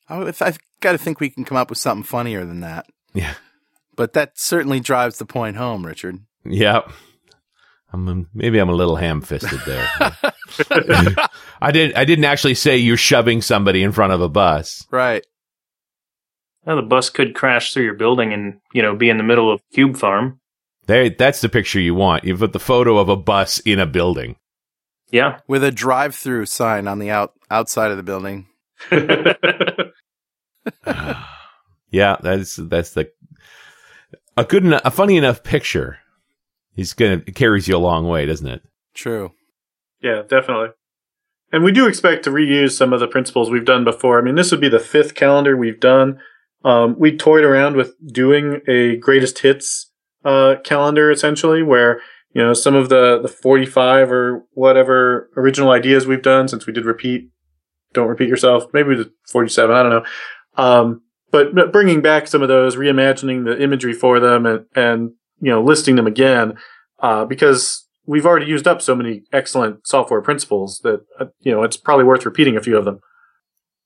[0.08, 2.86] I've got to think we can come up with something funnier than that.
[3.14, 3.34] Yeah.
[3.96, 6.20] But that certainly drives the point home, Richard.
[6.46, 6.82] Yeah.
[7.92, 9.88] I'm um, maybe I'm a little ham-fisted there.
[11.62, 14.86] I didn't I didn't actually say you're shoving somebody in front of a bus.
[14.92, 15.26] Right.
[16.66, 19.52] Well, the bus could crash through your building and, you know, be in the middle
[19.52, 20.40] of Cube Farm.
[20.86, 22.26] There that's the picture you want.
[22.26, 24.36] You put the photo of a bus in a building.
[25.10, 25.40] Yeah.
[25.48, 28.48] With a drive-through sign on the out outside of the building.
[31.92, 33.12] yeah, that's that's the
[34.38, 36.00] a good enough, a funny enough picture.
[36.74, 38.62] He's gonna it carries you a long way, doesn't it?
[38.94, 39.32] True.
[40.02, 40.70] Yeah, definitely.
[41.52, 44.20] And we do expect to reuse some of the principles we've done before.
[44.20, 46.20] I mean, this would be the fifth calendar we've done.
[46.64, 49.92] Um, we toyed around with doing a greatest hits
[50.24, 52.02] uh, calendar, essentially, where
[52.34, 56.74] you know some of the the 45 or whatever original ideas we've done since we
[56.74, 57.30] did repeat
[57.94, 60.06] don't repeat yourself maybe the 47 i don't know
[60.60, 65.12] um, but, but bringing back some of those, reimagining the imagery for them, and, and
[65.40, 66.58] you know listing them again,
[67.00, 71.64] uh, because we've already used up so many excellent software principles that uh, you know
[71.64, 73.00] it's probably worth repeating a few of them.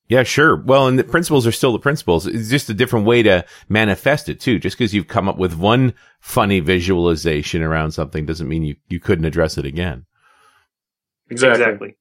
[0.08, 0.56] Yeah, sure.
[0.56, 2.28] Well, and the principles are still the principles.
[2.28, 4.60] It's just a different way to manifest it too.
[4.60, 9.00] Just because you've come up with one funny visualization around something doesn't mean you, you
[9.00, 10.06] couldn't address it again.
[11.30, 11.64] Exactly.
[11.64, 11.96] exactly.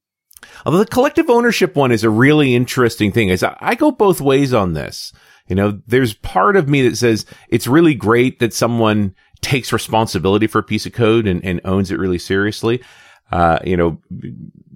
[0.65, 3.29] Although the collective ownership one is a really interesting thing.
[3.29, 5.13] Is I go both ways on this.
[5.49, 10.47] You know, there's part of me that says it's really great that someone takes responsibility
[10.47, 12.83] for a piece of code and, and owns it really seriously.
[13.31, 13.99] Uh, you know,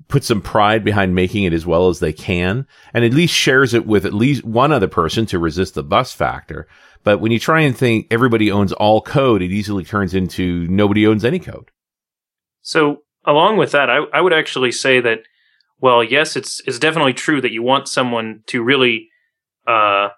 [0.08, 3.74] put some pride behind making it as well as they can and at least shares
[3.74, 6.66] it with at least one other person to resist the bus factor.
[7.04, 11.06] But when you try and think everybody owns all code, it easily turns into nobody
[11.06, 11.70] owns any code.
[12.62, 15.20] So along with that, I, I would actually say that,
[15.80, 19.08] well, yes, it's, it's definitely true that you want someone to really,
[19.66, 20.08] uh,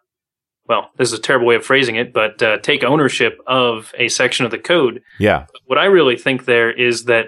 [0.68, 4.08] well, this is a terrible way of phrasing it, but uh, take ownership of a
[4.08, 5.02] section of the code.
[5.18, 5.46] Yeah.
[5.66, 7.26] What I really think there is that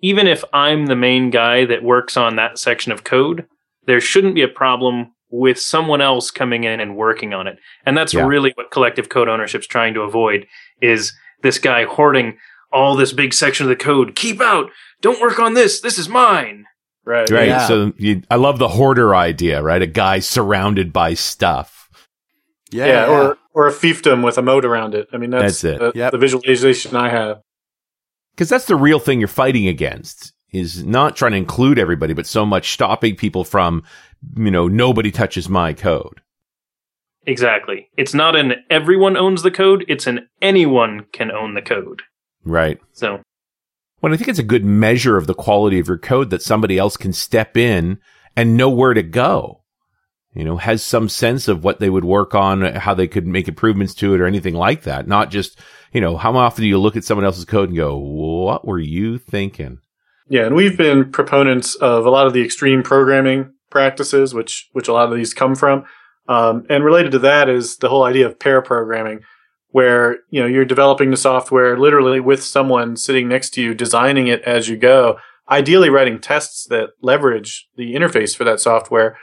[0.00, 3.46] even if I'm the main guy that works on that section of code,
[3.86, 7.58] there shouldn't be a problem with someone else coming in and working on it.
[7.84, 8.26] And that's yeah.
[8.26, 10.46] really what collective code ownership is trying to avoid
[10.80, 12.38] is this guy hoarding
[12.72, 14.14] all this big section of the code.
[14.14, 14.70] Keep out.
[15.00, 15.80] Don't work on this.
[15.80, 16.66] This is mine.
[17.06, 17.30] Right.
[17.30, 17.48] Right.
[17.48, 17.68] Yeah.
[17.68, 19.80] So you, I love the hoarder idea, right?
[19.80, 21.88] A guy surrounded by stuff.
[22.72, 25.08] Yeah, yeah, or or a fiefdom with a moat around it.
[25.12, 25.78] I mean, that's, that's it.
[25.78, 26.10] The, yep.
[26.10, 27.40] the visualization I have.
[28.34, 32.26] Because that's the real thing you're fighting against is not trying to include everybody, but
[32.26, 33.84] so much stopping people from,
[34.36, 36.20] you know, nobody touches my code.
[37.24, 37.88] Exactly.
[37.96, 39.84] It's not an everyone owns the code.
[39.86, 42.02] It's an anyone can own the code.
[42.44, 42.80] Right.
[42.92, 43.22] So.
[44.00, 46.78] Well, I think it's a good measure of the quality of your code that somebody
[46.78, 47.98] else can step in
[48.36, 49.62] and know where to go
[50.36, 53.48] you know, has some sense of what they would work on, how they could make
[53.48, 55.08] improvements to it or anything like that.
[55.08, 55.58] Not just,
[55.94, 58.78] you know, how often do you look at someone else's code and go, what were
[58.78, 59.78] you thinking?
[60.28, 60.44] Yeah.
[60.44, 64.92] And we've been proponents of a lot of the extreme programming practices, which, which a
[64.92, 65.86] lot of these come from.
[66.28, 69.20] Um, and related to that is the whole idea of pair programming
[69.76, 74.26] where, you know, you're developing the software literally with someone sitting next to you, designing
[74.26, 75.18] it as you go,
[75.50, 79.18] ideally writing tests that leverage the interface for that software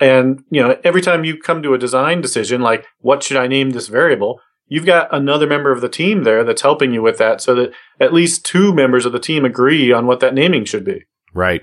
[0.00, 3.48] and, you know, every time you come to a design decision, like what should I
[3.48, 4.40] name this variable?
[4.68, 7.72] You've got another member of the team there that's helping you with that so that
[7.98, 11.02] at least two members of the team agree on what that naming should be.
[11.34, 11.62] Right.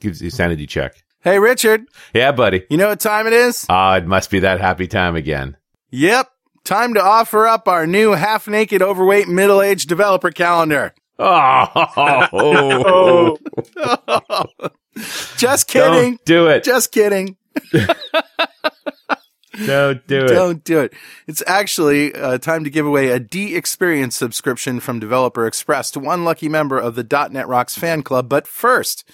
[0.00, 1.02] Gives you sanity check.
[1.22, 1.84] Hey, Richard.
[2.14, 2.64] Yeah, buddy.
[2.68, 3.64] You know what time it is?
[3.70, 5.56] Ah, it must be that happy time again.
[5.90, 6.28] Yep.
[6.64, 10.94] Time to offer up our new half naked, overweight, middle aged developer calendar.
[11.22, 13.36] Oh,
[15.36, 16.12] Just kidding.
[16.12, 16.64] Don't do it.
[16.64, 17.36] Just kidding.
[19.66, 20.28] Don't do it.
[20.28, 20.92] Don't do it.
[21.26, 26.24] It's actually uh, time to give away a DXperience subscription from Developer Express to one
[26.24, 28.28] lucky member of the .NET Rocks fan club.
[28.28, 29.08] But first,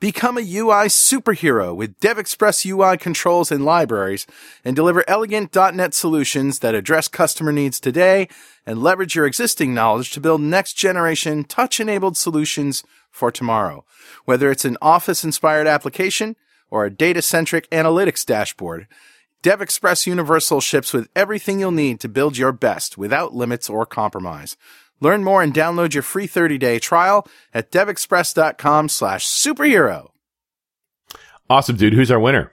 [0.00, 4.26] become a UI superhero with DevExpress UI controls and libraries
[4.64, 8.28] and deliver elegant .NET solutions that address customer needs today
[8.66, 13.84] and leverage your existing knowledge to build next generation touch enabled solutions for tomorrow.
[14.24, 16.36] Whether it's an office inspired application
[16.70, 18.86] or a data centric analytics dashboard,
[19.42, 24.56] DevExpress Universal ships with everything you'll need to build your best without limits or compromise.
[25.00, 30.10] Learn more and download your free 30-day trial at devexpress.com slash superhero.
[31.50, 31.92] Awesome, dude.
[31.92, 32.52] Who's our winner?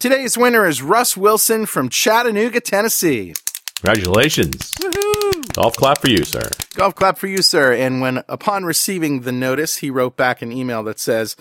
[0.00, 3.34] Today's winner is Russ Wilson from Chattanooga, Tennessee.
[3.76, 4.72] Congratulations.
[4.80, 5.52] Woohoo!
[5.54, 6.50] Golf clap for you, sir.
[6.74, 7.72] Golf clap for you, sir.
[7.72, 11.36] And when upon receiving the notice, he wrote back an email that says,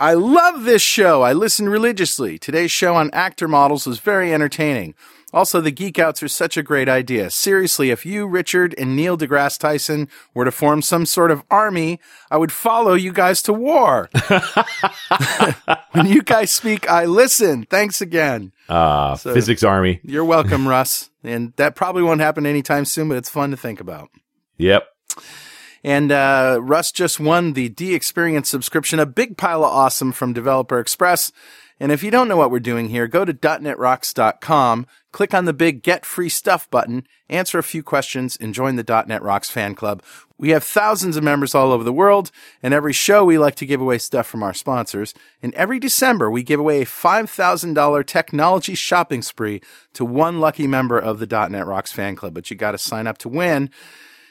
[0.00, 1.22] I love this show.
[1.22, 2.38] I listen religiously.
[2.38, 4.94] Today's show on actor models was very entertaining.
[5.30, 7.30] Also, the Geek Outs are such a great idea.
[7.30, 12.00] Seriously, if you, Richard, and Neil deGrasse Tyson were to form some sort of army,
[12.30, 14.08] I would follow you guys to war.
[15.92, 17.64] when you guys speak, I listen.
[17.64, 18.52] Thanks again.
[18.70, 20.00] Uh, So- physics army.
[20.02, 21.10] You're welcome, Russ.
[21.22, 24.08] And that probably won't happen anytime soon, but it's fun to think about.
[24.56, 24.86] Yep.
[25.84, 30.80] And uh, Russ just won the DXperience subscription, a big pile of awesome from Developer
[30.80, 31.32] Express.
[31.80, 35.52] And if you don't know what we're doing here, go to .netrocks.com, click on the
[35.52, 39.76] big Get Free Stuff button, answer a few questions, and join the .NET Rocks fan
[39.76, 40.02] club.
[40.36, 42.30] We have thousands of members all over the world,
[42.62, 45.14] and every show we like to give away stuff from our sponsors.
[45.40, 49.60] And every December we give away a $5,000 technology shopping spree
[49.94, 52.34] to one lucky member of the .NET Rocks fan club.
[52.34, 53.70] But you got to sign up to win.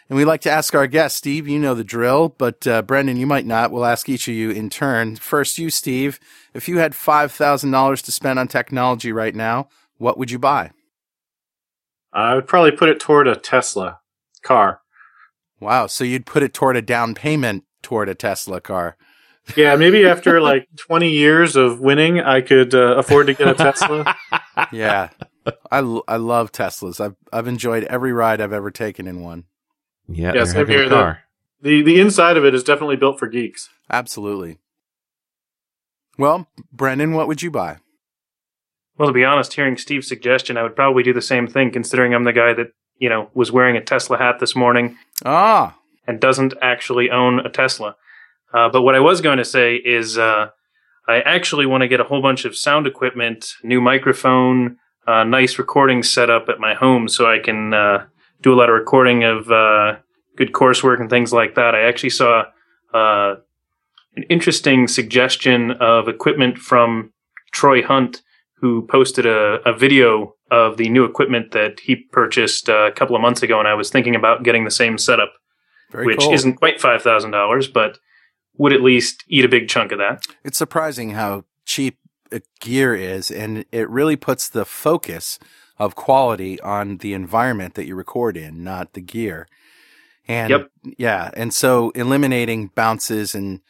[0.10, 3.18] And we like to ask our guests, Steve, you know the drill, but uh, Brendan,
[3.18, 3.72] you might not.
[3.72, 5.18] We'll ask each of you in turn.
[5.18, 6.20] First, you, Steve,
[6.54, 9.68] if you had $5,000 to spend on technology right now,
[9.98, 10.72] what would you buy?
[12.14, 14.00] I would probably put it toward a Tesla
[14.44, 14.80] car.
[15.60, 15.88] Wow.
[15.88, 18.96] So you'd put it toward a down payment toward a Tesla car.
[19.56, 23.54] Yeah, maybe after like 20 years of winning, I could uh, afford to get a
[23.54, 24.16] Tesla.
[24.72, 25.10] Yeah.
[25.72, 27.00] I, l- I love Teslas.
[27.00, 29.44] I've, I've enjoyed every ride I've ever taken in one.
[30.08, 31.18] Yeah, Yeah, they're same here, the-
[31.62, 33.70] The the inside of it is definitely built for geeks.
[33.90, 34.60] Absolutely.
[36.18, 37.78] Well, Brendan, what would you buy?
[38.98, 42.14] Well, to be honest, hearing Steve's suggestion, I would probably do the same thing, considering
[42.16, 46.20] I'm the guy that, you know, was wearing a Tesla hat this morning Ah, and
[46.20, 47.96] doesn't actually own a Tesla.
[48.54, 50.48] Uh, but what I was going to say is uh,
[51.08, 55.60] I actually want to get a whole bunch of sound equipment, new microphone, uh, nice
[55.60, 58.06] recording setup at my home so I can uh,
[58.42, 59.98] do a lot of recording of uh,
[60.36, 61.76] good coursework and things like that.
[61.76, 62.46] I actually saw
[62.94, 63.36] uh,
[64.16, 67.14] an interesting suggestion of equipment from
[67.52, 68.22] Troy Hunt,
[68.56, 73.16] who posted a, a video of the new equipment that he purchased uh, a couple
[73.16, 75.34] of months ago, and I was thinking about getting the same setup
[75.92, 76.34] very which cool.
[76.34, 78.00] isn't quite five thousand dollars, but
[78.58, 80.26] would at least eat a big chunk of that.
[80.44, 82.00] it's surprising how cheap
[82.60, 85.40] gear is, and it really puts the focus
[85.80, 89.48] of quality on the environment that you record in, not the gear.
[90.28, 90.70] And Yep.
[90.98, 93.62] yeah, and so eliminating bounces and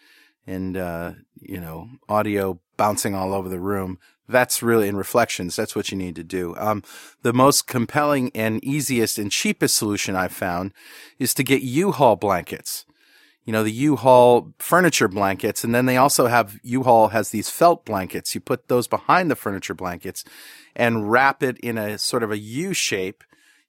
[0.48, 4.00] and uh, you know audio bouncing all over the room.
[4.30, 5.56] That's really in reflections.
[5.56, 6.56] That's what you need to do.
[6.58, 6.84] Um,
[7.24, 10.74] the most compelling and easiest and cheapest solution I've found
[11.20, 12.86] is to get U-Haul blankets
[13.48, 15.64] you know, the U-Haul furniture blankets.
[15.64, 18.36] And then they also have, U-Haul has these felt blankets.
[18.36, 20.26] You put those behind the furniture blankets
[20.76, 23.24] and wrap it in a sort of a U shape.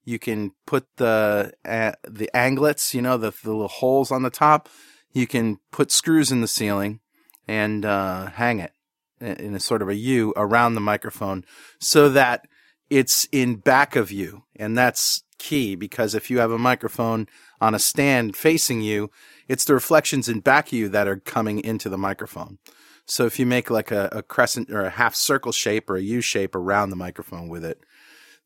[0.05, 4.31] You can put the, uh, the anglets, you know, the, the little holes on the
[4.31, 4.69] top.
[5.13, 6.99] You can put screws in the ceiling
[7.47, 8.73] and, uh, hang it
[9.21, 11.45] in a sort of a U around the microphone
[11.79, 12.49] so that
[12.91, 14.43] it's in back of you.
[14.57, 17.29] And that's key because if you have a microphone
[17.61, 19.11] on a stand facing you,
[19.49, 22.59] it's the reflections in back of you that are coming into the microphone.
[23.07, 26.03] So if you make like a, a crescent or a half circle shape or a
[26.03, 27.83] U shape around the microphone with it,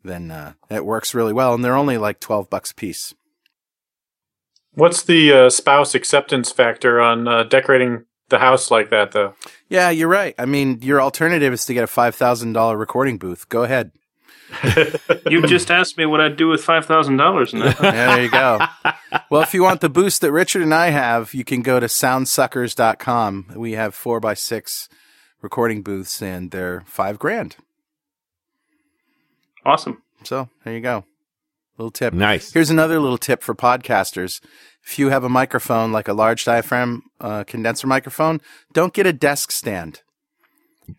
[0.05, 1.55] then uh, it works really well.
[1.55, 3.15] And they're only like 12 bucks a piece.
[4.75, 9.35] What's the uh, spouse acceptance factor on uh, decorating the house like that, though?
[9.69, 10.35] Yeah, you're right.
[10.38, 13.48] I mean, your alternative is to get a $5,000 recording booth.
[13.48, 13.92] Go ahead.
[15.31, 18.59] You just asked me what I'd do with five thousand dollars, Yeah, there you go.
[19.31, 21.87] well, if you want the boost that Richard and I have, you can go to
[21.87, 23.53] soundsuckers.com.
[23.57, 24.88] We have four by six
[25.40, 27.57] recording booths, and they're five grand.
[29.65, 30.03] Awesome.
[30.25, 31.05] So there you go.
[31.79, 32.13] Little tip.
[32.15, 32.53] Nice.
[32.53, 34.40] Here's another little tip for podcasters.
[34.85, 38.40] If you have a microphone like a large diaphragm uh, condenser microphone,
[38.73, 40.03] don't get a desk stand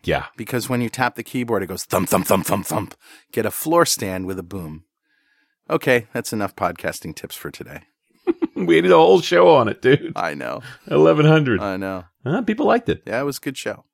[0.02, 0.26] Yeah.
[0.36, 2.94] because when you tap the keyboard, it goes thump, thump, thump, thump, thump.
[3.32, 4.84] Get a floor stand with a boom.
[5.70, 7.80] Okay, that's enough podcasting tips for today.
[8.56, 10.12] We did a whole show on it, dude.
[10.16, 10.62] I know.
[10.86, 11.60] 1100.
[11.60, 12.04] I know.
[12.24, 13.02] Huh, people liked it.
[13.04, 13.84] Yeah, it was a good show.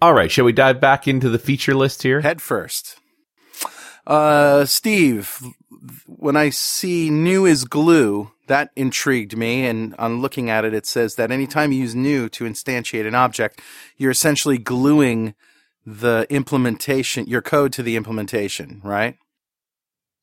[0.00, 0.30] All right.
[0.30, 2.22] Shall we dive back into the feature list here?
[2.22, 2.98] Head first.
[4.06, 5.40] Uh, Steve,
[6.06, 9.66] when I see new is glue, that intrigued me.
[9.66, 13.14] And on looking at it, it says that anytime you use new to instantiate an
[13.14, 13.60] object,
[13.96, 15.34] you're essentially gluing
[15.86, 19.16] the implementation, your code to the implementation, right?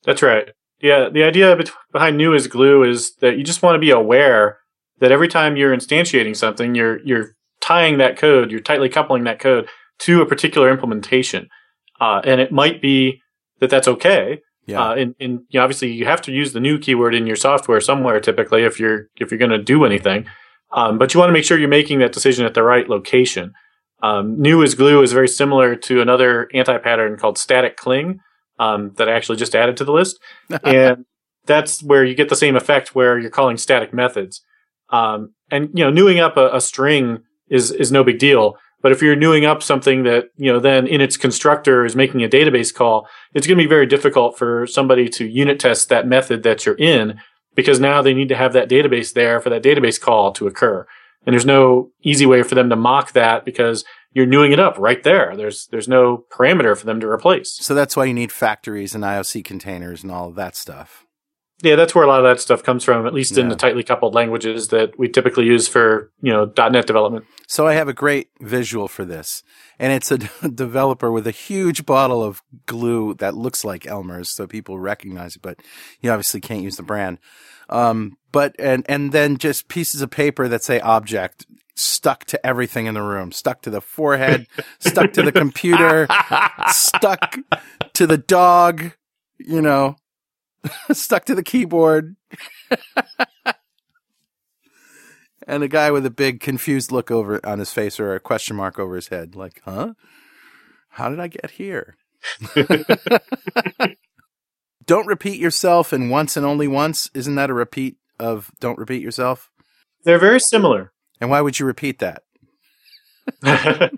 [0.04, 0.50] That's right.
[0.80, 1.56] Yeah, the idea
[1.92, 4.58] behind new is glue is that you just want to be aware
[5.00, 9.40] that every time you're instantiating something, you're you're tying that code, you're tightly coupling that
[9.40, 9.68] code
[10.00, 11.50] to a particular implementation,
[12.00, 13.22] uh, and it might be
[13.62, 14.42] that that's okay.
[14.66, 14.90] Yeah.
[14.90, 17.36] Uh, and, and you know, obviously, you have to use the new keyword in your
[17.36, 18.20] software somewhere.
[18.20, 20.26] Typically, if you're if you're going to do anything,
[20.72, 23.54] um, but you want to make sure you're making that decision at the right location.
[24.04, 28.20] Um, new is glue is very similar to another anti-pattern called static cling
[28.58, 30.20] um, that I actually just added to the list,
[30.64, 31.06] and
[31.46, 34.42] that's where you get the same effect where you're calling static methods.
[34.90, 38.58] Um, and you know, newing up a, a string is is no big deal.
[38.82, 42.24] But if you're newing up something that you know then in its constructor is making
[42.24, 46.08] a database call, it's going to be very difficult for somebody to unit test that
[46.08, 47.20] method that you're in
[47.56, 50.86] because now they need to have that database there for that database call to occur.
[51.26, 54.78] And there's no easy way for them to mock that because you're newing it up
[54.78, 55.36] right there.
[55.36, 57.54] There's there's no parameter for them to replace.
[57.54, 61.06] so that's why you need factories and IOC containers and all of that stuff.
[61.64, 63.84] Yeah, that's where a lot of that stuff comes from, at least in the tightly
[63.84, 67.26] coupled languages that we typically use for, you know, .NET development.
[67.52, 69.44] So I have a great visual for this,
[69.78, 70.18] and it's a
[70.50, 75.42] developer with a huge bottle of glue that looks like Elmer's, so people recognize it,
[75.42, 75.60] but
[76.00, 77.18] you obviously can't use the brand.
[77.68, 81.46] Um, but and and then just pieces of paper that say object
[81.76, 84.48] stuck to everything in the room, stuck to the forehead,
[84.80, 86.08] stuck to the computer,
[86.70, 87.38] stuck
[87.92, 88.94] to the dog,
[89.38, 89.98] you know,
[90.94, 92.16] stuck to the keyboard.
[95.48, 98.56] and a guy with a big confused look over on his face or a question
[98.56, 99.94] mark over his head like huh?
[100.90, 101.96] How did i get here?
[104.86, 107.10] Don't repeat yourself and once and only once.
[107.14, 109.50] Isn't that a repeat of don't repeat yourself?
[110.04, 110.92] They're very similar.
[111.20, 112.24] and why would you repeat that?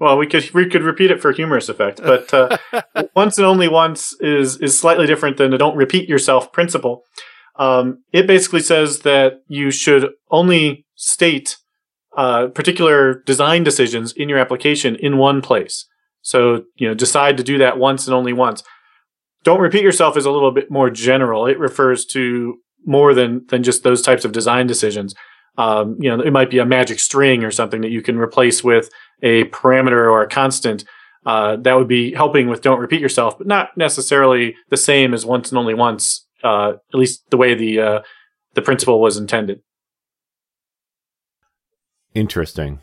[0.00, 2.56] Well, we could we could repeat it for humorous effect, but uh,
[3.16, 7.04] once and only once is is slightly different than the don't repeat yourself principle.
[7.56, 11.56] Um, it basically says that you should only state
[12.16, 15.86] uh, particular design decisions in your application in one place.
[16.22, 18.62] So you know, decide to do that once and only once.
[19.44, 21.46] Don't repeat yourself is a little bit more general.
[21.46, 25.14] It refers to more than than just those types of design decisions.
[25.56, 28.64] Um, you know, it might be a magic string or something that you can replace
[28.64, 28.90] with
[29.22, 30.84] a parameter or a constant.
[31.26, 35.24] Uh, that would be helping with don't repeat yourself, but not necessarily the same as
[35.24, 36.23] once and only once.
[36.44, 38.00] Uh, at least the way the uh,
[38.52, 39.62] the principle was intended.
[42.14, 42.80] Interesting.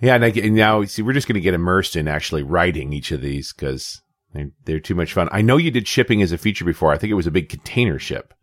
[0.00, 2.92] Yeah, and, I, and now see, we're just going to get immersed in actually writing
[2.92, 4.02] each of these because
[4.32, 5.28] they're, they're too much fun.
[5.32, 6.92] I know you did shipping as a feature before.
[6.92, 8.34] I think it was a big container ship.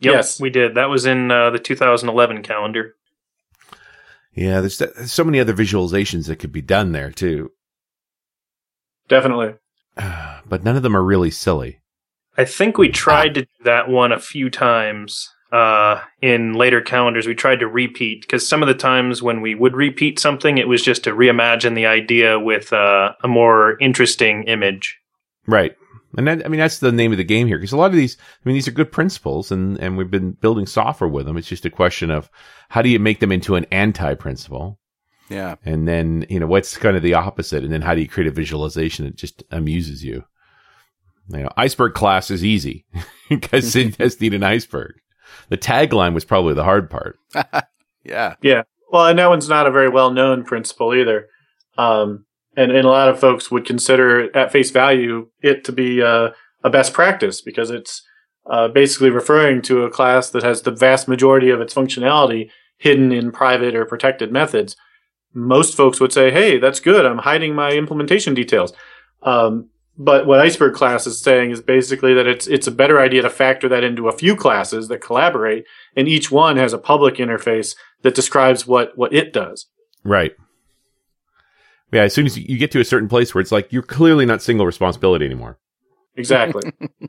[0.00, 0.40] Yep, Yes.
[0.40, 0.74] we did.
[0.74, 2.96] That was in uh, the 2011 calendar.
[4.34, 7.52] Yeah, there's, there's so many other visualizations that could be done there too,
[9.08, 9.54] Definitely.
[9.96, 11.79] but none of them are really silly.
[12.40, 17.26] I think we tried to do that one a few times uh, in later calendars.
[17.26, 20.66] We tried to repeat because some of the times when we would repeat something, it
[20.66, 24.98] was just to reimagine the idea with uh, a more interesting image.
[25.46, 25.76] Right.
[26.16, 27.96] And that, I mean, that's the name of the game here because a lot of
[27.96, 31.36] these, I mean, these are good principles and, and we've been building software with them.
[31.36, 32.30] It's just a question of
[32.70, 34.78] how do you make them into an anti principle?
[35.28, 37.64] yeah And then, you know, what's kind of the opposite?
[37.64, 40.24] And then how do you create a visualization that just amuses you?
[41.28, 42.86] You know, iceberg class is easy
[43.28, 44.94] because it just need an iceberg.
[45.48, 47.18] The tagline was probably the hard part.
[48.04, 48.62] yeah Yeah.
[48.90, 51.28] Well, and that one's not a very well known principle either.
[51.78, 52.24] Um,
[52.56, 56.30] and, and a lot of folks would consider at face value it to be uh,
[56.64, 58.02] a best practice because it's
[58.50, 63.12] uh, basically referring to a class that has the vast majority of its functionality hidden
[63.12, 64.76] in private or protected methods.
[65.32, 67.06] Most folks would say, "Hey, that's good.
[67.06, 68.72] I'm hiding my implementation details."
[69.22, 69.68] Um,
[70.00, 73.28] but what Iceberg class is saying is basically that it's it's a better idea to
[73.28, 77.76] factor that into a few classes that collaborate, and each one has a public interface
[78.00, 79.66] that describes what what it does.
[80.02, 80.32] Right.
[81.92, 84.24] Yeah, as soon as you get to a certain place where it's like you're clearly
[84.24, 85.58] not single responsibility anymore.
[86.16, 86.72] Exactly.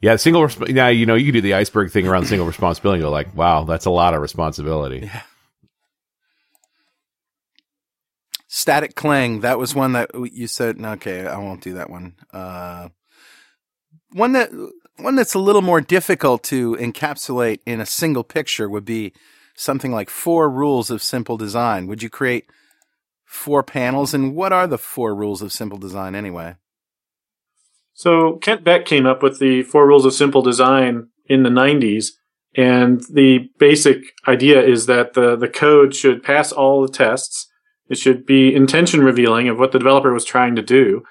[0.00, 0.42] yeah, single.
[0.42, 3.00] Resp- yeah, you know, you can do the iceberg thing around single responsibility.
[3.00, 5.10] And go like, wow, that's a lot of responsibility.
[5.12, 5.22] Yeah.
[8.56, 9.40] Static cling.
[9.40, 10.78] That was one that you said.
[10.80, 12.14] Okay, I won't do that one.
[12.32, 12.90] Uh,
[14.12, 14.52] one that
[14.98, 19.12] one that's a little more difficult to encapsulate in a single picture would be
[19.56, 21.88] something like four rules of simple design.
[21.88, 22.46] Would you create
[23.24, 24.14] four panels?
[24.14, 26.54] And what are the four rules of simple design anyway?
[27.92, 32.10] So Kent Beck came up with the four rules of simple design in the 90s.
[32.56, 33.98] And the basic
[34.28, 37.50] idea is that the, the code should pass all the tests.
[37.88, 41.02] It should be intention revealing of what the developer was trying to do.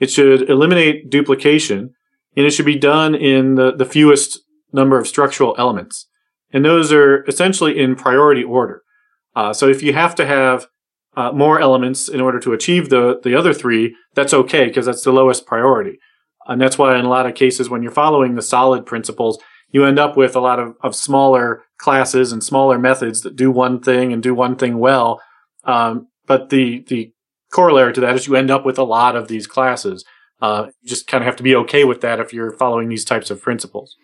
[0.00, 1.94] It should eliminate duplication
[2.36, 4.40] and it should be done in the, the fewest
[4.72, 6.06] number of structural elements.
[6.52, 8.82] And those are essentially in priority order.
[9.34, 10.66] Uh, so if you have to have
[11.16, 15.02] uh, more elements in order to achieve the, the other three, that's okay because that's
[15.02, 15.98] the lowest priority.
[16.46, 19.38] And that's why in a lot of cases, when you're following the solid principles,
[19.70, 23.50] you end up with a lot of, of smaller classes and smaller methods that do
[23.50, 25.20] one thing and do one thing well.
[25.64, 27.12] Um, but the, the
[27.50, 30.04] corollary to that is you end up with a lot of these classes.
[30.40, 33.04] Uh, you just kind of have to be okay with that if you're following these
[33.04, 33.96] types of principles.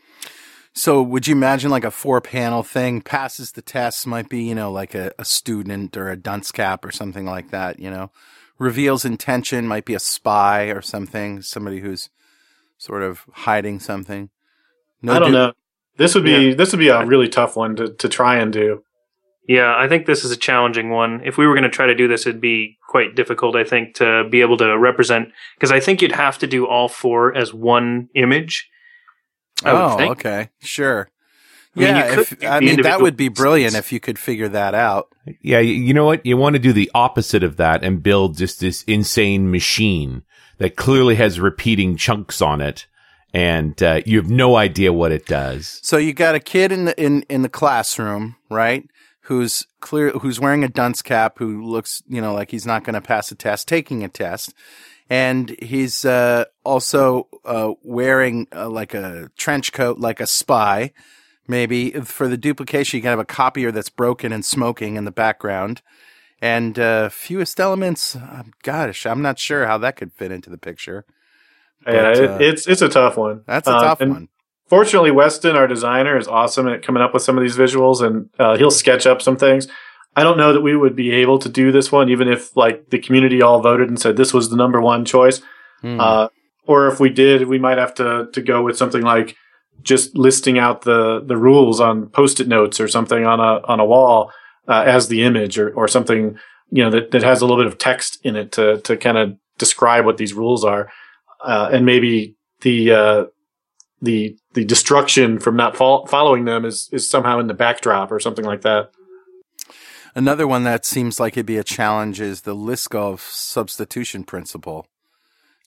[0.74, 4.54] So would you imagine like a four panel thing passes the tests might be, you
[4.54, 8.10] know, like a, a student or a dunce cap or something like that, you know,
[8.58, 12.08] reveals intention might be a spy or something, somebody who's
[12.78, 14.30] sort of hiding something.
[15.02, 15.52] No I don't do- know.
[15.98, 16.54] This would be yeah.
[16.54, 18.82] this would be a really tough one to, to try and do.
[19.48, 21.20] Yeah, I think this is a challenging one.
[21.24, 23.94] If we were going to try to do this, it'd be quite difficult, I think,
[23.96, 27.52] to be able to represent, because I think you'd have to do all four as
[27.52, 28.70] one image
[29.64, 31.08] I oh, okay, sure.
[31.74, 34.74] I mean, yeah, if, I mean that would be brilliant if you could figure that
[34.74, 35.08] out.
[35.40, 36.24] Yeah, you know what?
[36.26, 40.22] You want to do the opposite of that and build just this insane machine
[40.58, 42.86] that clearly has repeating chunks on it,
[43.32, 45.80] and uh, you have no idea what it does.
[45.82, 48.84] So you got a kid in the in in the classroom, right?
[49.26, 52.94] Who's clear, who's wearing a dunce cap, who looks, you know, like he's not going
[52.94, 54.52] to pass a test, taking a test,
[55.08, 60.92] and he's uh, also uh, wearing uh, like a trench coat, like a spy.
[61.46, 65.10] Maybe for the duplication, you can have a copier that's broken and smoking in the
[65.12, 65.82] background.
[66.40, 70.58] And uh, fewest elements, uh, gosh, I'm not sure how that could fit into the
[70.58, 71.04] picture.
[71.84, 73.42] But, yeah, it, uh, it's it's a tough one.
[73.46, 74.28] That's a tough one.
[74.68, 78.30] Fortunately, Weston, our designer, is awesome at coming up with some of these visuals, and
[78.58, 79.68] he'll sketch up some things.
[80.14, 82.90] I don't know that we would be able to do this one, even if like
[82.90, 85.40] the community all voted and said this was the number one choice.
[85.82, 86.00] Mm.
[86.00, 86.28] Uh,
[86.66, 89.36] or if we did, we might have to to go with something like
[89.82, 93.84] just listing out the the rules on post-it notes or something on a on a
[93.84, 94.30] wall
[94.68, 96.38] uh, as the image, or or something
[96.70, 99.16] you know that that has a little bit of text in it to to kind
[99.16, 100.90] of describe what these rules are,
[101.44, 103.24] uh, and maybe the uh,
[104.02, 108.20] the the destruction from not fo- following them is is somehow in the backdrop or
[108.20, 108.90] something like that.
[110.14, 114.86] Another one that seems like it'd be a challenge is the Liskov substitution principle.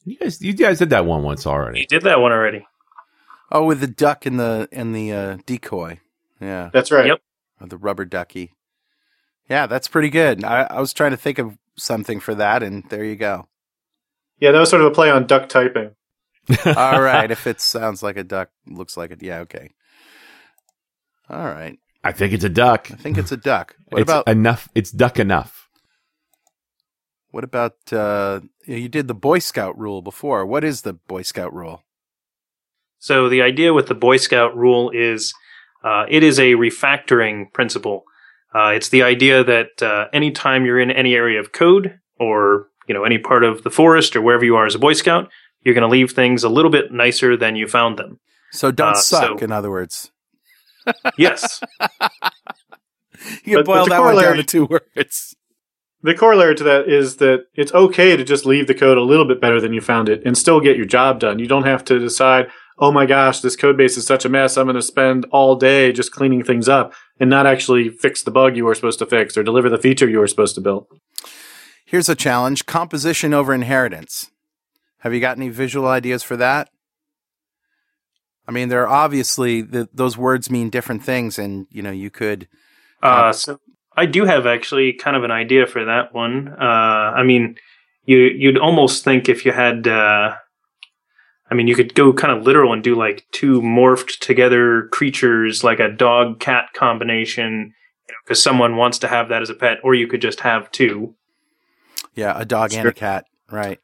[0.03, 1.79] You guys, you guys did that one once already.
[1.79, 2.67] You did that one already.
[3.51, 5.99] Oh, with the duck and the and the uh, decoy.
[6.39, 7.07] Yeah, that's right.
[7.07, 7.21] Yep.
[7.61, 8.53] Or the rubber ducky.
[9.49, 10.43] Yeah, that's pretty good.
[10.43, 13.47] I, I was trying to think of something for that, and there you go.
[14.39, 15.95] Yeah, that was sort of a play on duck typing.
[16.65, 19.23] All right, if it sounds like a duck, looks like it.
[19.23, 19.71] Yeah, okay.
[21.29, 21.79] All right.
[22.03, 22.89] I think it's a duck.
[22.91, 23.75] I think it's a duck.
[23.89, 24.69] What it's about enough?
[24.75, 25.69] It's duck enough.
[27.31, 30.45] What about uh, you did the Boy Scout rule before?
[30.45, 31.83] What is the Boy Scout rule?
[32.99, 35.33] So the idea with the Boy Scout rule is
[35.83, 38.05] uh, it is a refactoring principle.
[38.53, 42.93] Uh, it's the idea that uh, anytime you're in any area of code or you
[42.93, 45.29] know any part of the forest or wherever you are as a Boy Scout,
[45.65, 48.19] you're going to leave things a little bit nicer than you found them.
[48.51, 49.39] So don't uh, suck.
[49.39, 50.11] So, in other words
[51.17, 51.61] yes.
[53.43, 55.35] you can boil that one down to two words.
[56.03, 59.25] The corollary to that is that it's okay to just leave the code a little
[59.25, 61.39] bit better than you found it and still get your job done.
[61.39, 62.47] You don't have to decide,
[62.77, 64.55] oh my gosh, this code base is such a mess.
[64.55, 68.29] I'm going to spend all day just cleaning things up and not actually fix the
[68.29, 70.85] bug you were supposed to fix or deliver the feature you were supposed to build.
[71.87, 74.29] Here's a challenge composition over inheritance.
[75.05, 76.71] Have you got any visual ideas for that?
[78.47, 82.09] I mean, there are obviously the, those words mean different things, and you know, you
[82.09, 82.47] could.
[83.03, 83.59] Uh, so
[83.95, 86.47] I do have actually kind of an idea for that one.
[86.59, 87.55] Uh, I mean,
[88.05, 90.33] you you'd almost think if you had, uh,
[91.51, 95.63] I mean, you could go kind of literal and do like two morphed together creatures,
[95.63, 97.75] like a dog cat combination,
[98.23, 101.13] because someone wants to have that as a pet, or you could just have two.
[102.15, 102.79] Yeah, a dog sure.
[102.79, 103.79] and a cat, right?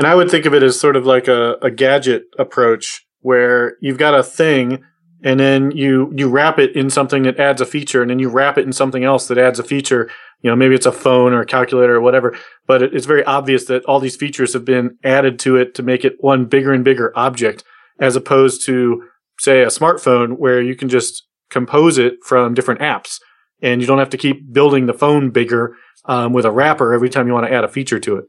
[0.00, 3.76] And I would think of it as sort of like a, a gadget approach where
[3.82, 4.82] you've got a thing
[5.22, 8.30] and then you you wrap it in something that adds a feature and then you
[8.30, 10.10] wrap it in something else that adds a feature.
[10.40, 12.34] You know maybe it's a phone or a calculator or whatever
[12.66, 15.82] but it, it's very obvious that all these features have been added to it to
[15.82, 17.62] make it one bigger and bigger object
[17.98, 19.02] as opposed to
[19.38, 23.18] say a smartphone where you can just compose it from different apps
[23.60, 25.76] and you don't have to keep building the phone bigger
[26.06, 28.24] um, with a wrapper every time you want to add a feature to it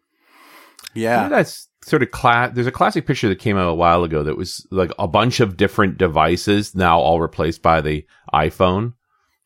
[0.93, 1.27] yeah.
[1.29, 2.51] That's sort of class.
[2.53, 5.39] There's a classic picture that came out a while ago that was like a bunch
[5.39, 8.93] of different devices now all replaced by the iPhone.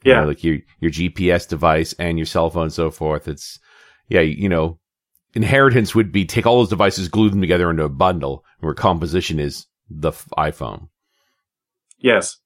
[0.04, 0.16] Yeah.
[0.16, 3.28] You know, like your, your GPS device and your cell phone and so forth.
[3.28, 3.60] It's,
[4.08, 4.80] yeah, you know,
[5.34, 9.40] inheritance would be take all those devices, glue them together into a bundle where composition
[9.40, 10.90] is the f- iPhone.
[11.98, 12.38] Yes.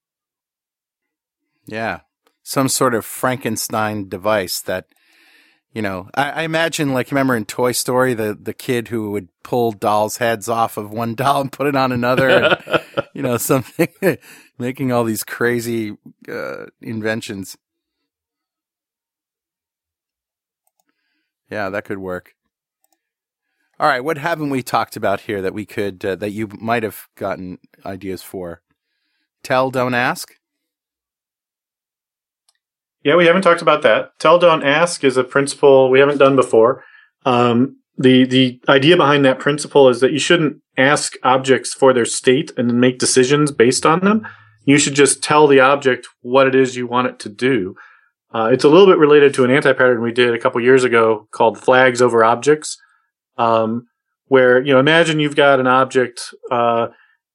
[1.66, 2.02] Yeah.
[2.44, 4.86] Some sort of Frankenstein device that
[5.74, 9.30] you know, I, I, imagine like remember in Toy Story the the kid who would
[9.44, 13.38] pull dolls' heads off of one doll and put it on another, and, you know,
[13.38, 13.88] something
[14.58, 15.96] making all these crazy
[16.28, 17.58] uh, inventions.
[21.50, 22.36] Yeah, that could work.
[23.80, 26.84] All right, what haven't we talked about here that we could uh, that you might
[26.84, 28.62] have gotten ideas for?
[29.44, 30.39] Tell, don't ask.
[33.04, 34.12] Yeah, we haven't talked about that.
[34.20, 36.84] Tell, don't ask is a principle we haven't done before.
[37.26, 42.06] Um, the the idea behind that principle is that you shouldn't ask objects for their
[42.06, 44.26] state and make decisions based on them.
[44.66, 47.76] You should just tell the object what it is you want it to do.
[48.34, 51.28] Uh, it's a little bit related to an anti-pattern we did a couple years ago
[51.32, 52.78] called flags over objects,
[53.38, 53.88] um,
[54.28, 56.88] where you know imagine you've got an object uh,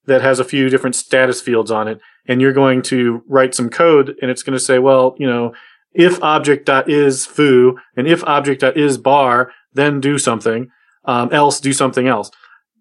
[0.07, 3.71] that has a few different status fields on it, and you're going to write some
[3.71, 5.53] code and it's going to say, well, you know,
[5.93, 10.69] if object dot is foo and if object dot is bar, then do something,
[11.05, 12.31] um, else do something else.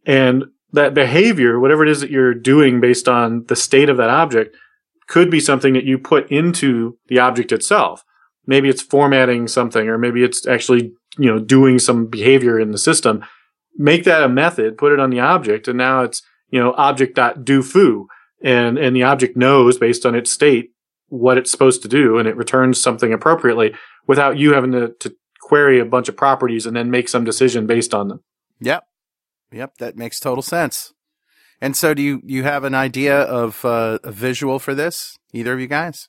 [0.05, 4.09] And that behavior, whatever it is that you're doing based on the state of that
[4.09, 4.55] object,
[5.07, 8.03] could be something that you put into the object itself.
[8.47, 12.77] Maybe it's formatting something, or maybe it's actually, you know, doing some behavior in the
[12.77, 13.23] system.
[13.77, 16.21] Make that a method, put it on the object, and now it's,
[16.53, 18.07] you know, object dot do foo
[18.43, 20.69] and and the object knows based on its state
[21.07, 23.73] what it's supposed to do and it returns something appropriately
[24.05, 27.65] without you having to, to query a bunch of properties and then make some decision
[27.65, 28.19] based on them.
[28.59, 28.83] Yep.
[29.51, 30.93] Yep, that makes total sense.
[31.59, 35.17] And so do you you have an idea of uh, a visual for this?
[35.33, 36.07] Either of you guys?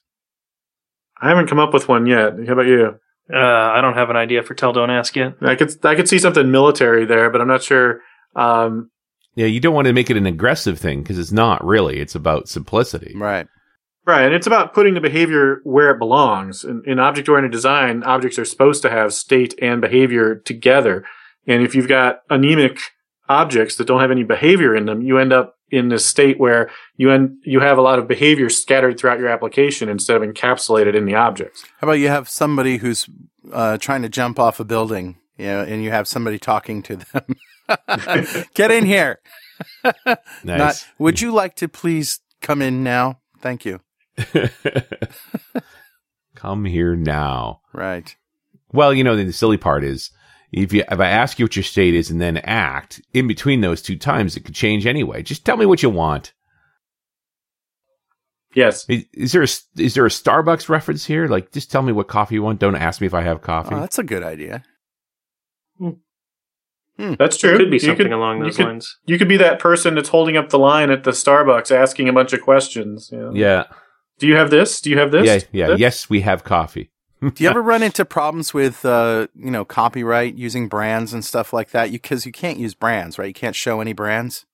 [1.22, 2.34] I haven't come up with one yet.
[2.46, 3.00] How about you?
[3.32, 5.36] Uh, I don't have an idea for tell don't ask yet.
[5.40, 8.02] I could I could see something military there, but I'm not sure
[8.36, 8.90] um,
[9.34, 11.98] yeah, you don't want to make it an aggressive thing because it's not really.
[11.98, 13.14] It's about simplicity.
[13.16, 13.46] Right.
[14.06, 14.24] Right.
[14.24, 16.62] And it's about putting the behavior where it belongs.
[16.62, 21.04] In, in object oriented design, objects are supposed to have state and behavior together.
[21.46, 22.78] And if you've got anemic
[23.28, 26.70] objects that don't have any behavior in them, you end up in this state where
[26.96, 30.94] you end, you have a lot of behavior scattered throughout your application instead of encapsulated
[30.94, 31.64] in the objects.
[31.80, 33.08] How about you have somebody who's
[33.52, 36.96] uh, trying to jump off a building, you know, and you have somebody talking to
[36.96, 37.24] them.
[38.54, 39.20] Get in here.
[40.06, 40.18] nice.
[40.44, 43.20] Not, would you like to please come in now?
[43.40, 43.80] Thank you.
[46.34, 47.60] come here now.
[47.72, 48.14] Right.
[48.72, 50.10] Well, you know, the silly part is
[50.52, 53.60] if you if I ask you what your state is and then act in between
[53.60, 55.22] those two times, it could change anyway.
[55.22, 56.32] Just tell me what you want.
[58.54, 58.86] Yes.
[58.88, 59.48] Is, is, there a
[59.80, 61.26] is there a Starbucks reference here?
[61.26, 62.60] Like, just tell me what coffee you want.
[62.60, 63.74] Don't ask me if I have coffee.
[63.74, 64.62] Oh, that's a good idea.
[65.78, 65.90] Hmm.
[66.98, 67.14] Hmm.
[67.18, 67.54] That's true.
[67.54, 68.98] It could be something could, along those could, lines.
[69.06, 72.12] You could be that person that's holding up the line at the Starbucks asking a
[72.12, 73.10] bunch of questions.
[73.12, 73.32] You know?
[73.34, 73.64] Yeah.
[74.18, 74.80] Do you have this?
[74.80, 75.26] Do you have this?
[75.26, 75.66] Yeah, yeah.
[75.68, 75.80] This?
[75.80, 76.90] Yes, we have coffee.
[77.20, 81.52] Do you ever run into problems with, uh, you know, copyright using brands and stuff
[81.52, 81.90] like that?
[81.90, 83.28] Because you, you can't use brands, right?
[83.28, 84.46] You can't show any brands.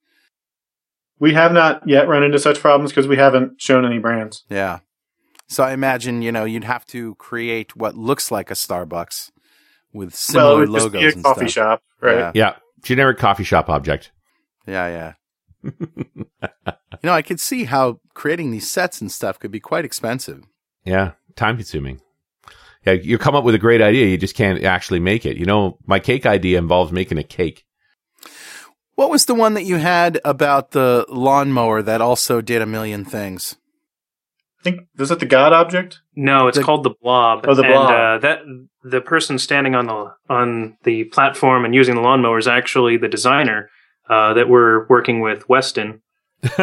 [1.19, 4.45] We have not yet run into such problems because we haven't shown any brands.
[4.49, 4.79] Yeah.
[5.49, 9.31] So I imagine, you know, you'd have to create what looks like a Starbucks
[9.93, 11.51] with similar well, logos just be a coffee stuff.
[11.51, 12.19] shop, right?
[12.19, 12.33] Yeah.
[12.35, 14.13] yeah, generic coffee shop object.
[14.67, 15.13] Yeah, yeah.
[15.63, 16.27] you
[17.03, 20.45] know, I could see how creating these sets and stuff could be quite expensive.
[20.85, 22.01] Yeah, time consuming.
[22.87, 25.37] Yeah, you come up with a great idea, you just can't actually make it.
[25.37, 27.67] You know, my cake idea involves making a cake.
[28.95, 33.05] What was the one that you had about the lawnmower that also did a million
[33.05, 33.57] things?
[34.61, 36.01] I think is it the God object?
[36.15, 37.47] No, it's the, called the Blob.
[37.49, 37.91] Oh, the and, Blob.
[37.91, 38.41] Uh, that
[38.85, 43.09] the person standing on the on the platform and using the lawnmower is actually the
[43.09, 43.71] designer
[44.09, 46.03] uh, that we're working with, Weston.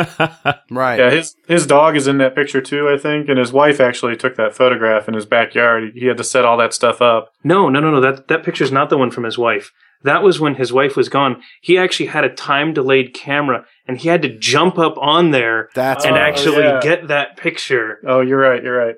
[0.72, 1.00] right.
[1.00, 4.16] Yeah, his his dog is in that picture too, I think, and his wife actually
[4.16, 5.92] took that photograph in his backyard.
[5.96, 7.32] He had to set all that stuff up.
[7.44, 8.02] No, no, no, no.
[8.02, 9.72] That that picture's not the one from his wife.
[10.04, 11.42] That was when his wife was gone.
[11.62, 15.70] He actually had a time delayed camera and he had to jump up on there
[15.74, 16.80] That's and Oh, actually yeah.
[16.82, 18.00] get that picture.
[18.08, 18.64] Oh, you're right.
[18.64, 18.96] You're right.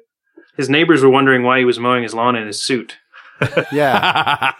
[0.57, 2.97] His neighbors were wondering why he was mowing his lawn in his suit.
[3.71, 4.51] yeah.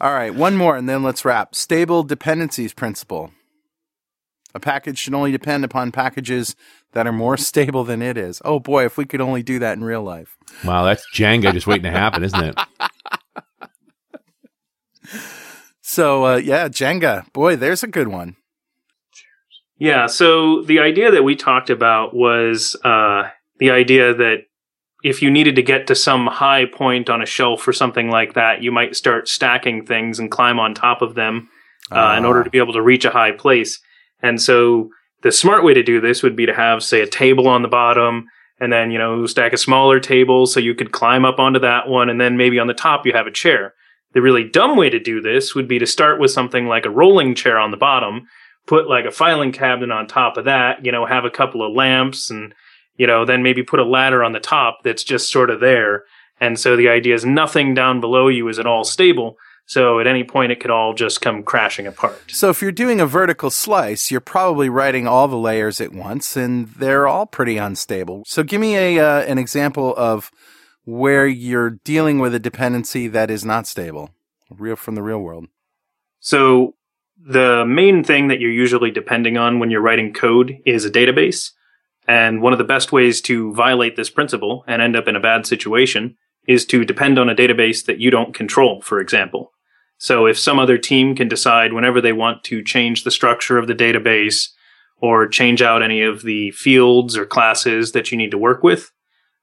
[0.00, 1.56] All right, one more and then let's wrap.
[1.56, 3.32] Stable dependencies principle.
[4.54, 6.54] A package should only depend upon packages
[6.92, 8.40] that are more stable than it is.
[8.44, 10.36] Oh boy, if we could only do that in real life.
[10.64, 12.58] wow, that's Jenga just waiting to happen, isn't it?
[15.80, 17.32] So, uh, yeah, Jenga.
[17.32, 18.36] Boy, there's a good one.
[19.78, 24.38] Yeah, so the idea that we talked about was uh, the idea that
[25.04, 28.34] if you needed to get to some high point on a shelf or something like
[28.34, 31.48] that, you might start stacking things and climb on top of them
[31.92, 33.80] uh, in order to be able to reach a high place.
[34.20, 34.90] And so
[35.22, 37.68] the smart way to do this would be to have, say, a table on the
[37.68, 38.26] bottom
[38.60, 41.88] and then, you know, stack a smaller table so you could climb up onto that
[41.88, 42.10] one.
[42.10, 43.74] And then maybe on the top you have a chair.
[44.14, 46.90] The really dumb way to do this would be to start with something like a
[46.90, 48.26] rolling chair on the bottom,
[48.66, 51.74] put like a filing cabinet on top of that, you know, have a couple of
[51.74, 52.54] lamps and,
[52.96, 56.04] you know, then maybe put a ladder on the top that's just sort of there.
[56.40, 59.36] And so the idea is nothing down below you is at all stable.
[59.66, 62.18] So at any point it could all just come crashing apart.
[62.28, 66.38] So if you're doing a vertical slice, you're probably writing all the layers at once,
[66.38, 68.24] and they're all pretty unstable.
[68.26, 70.30] So give me a uh, an example of
[70.88, 74.08] where you're dealing with a dependency that is not stable,
[74.48, 75.46] real from the real world.
[76.18, 76.76] So
[77.22, 81.50] the main thing that you're usually depending on when you're writing code is a database.
[82.06, 85.20] And one of the best ways to violate this principle and end up in a
[85.20, 86.16] bad situation
[86.46, 89.52] is to depend on a database that you don't control, for example.
[89.98, 93.66] So if some other team can decide whenever they want to change the structure of
[93.66, 94.52] the database
[95.02, 98.90] or change out any of the fields or classes that you need to work with,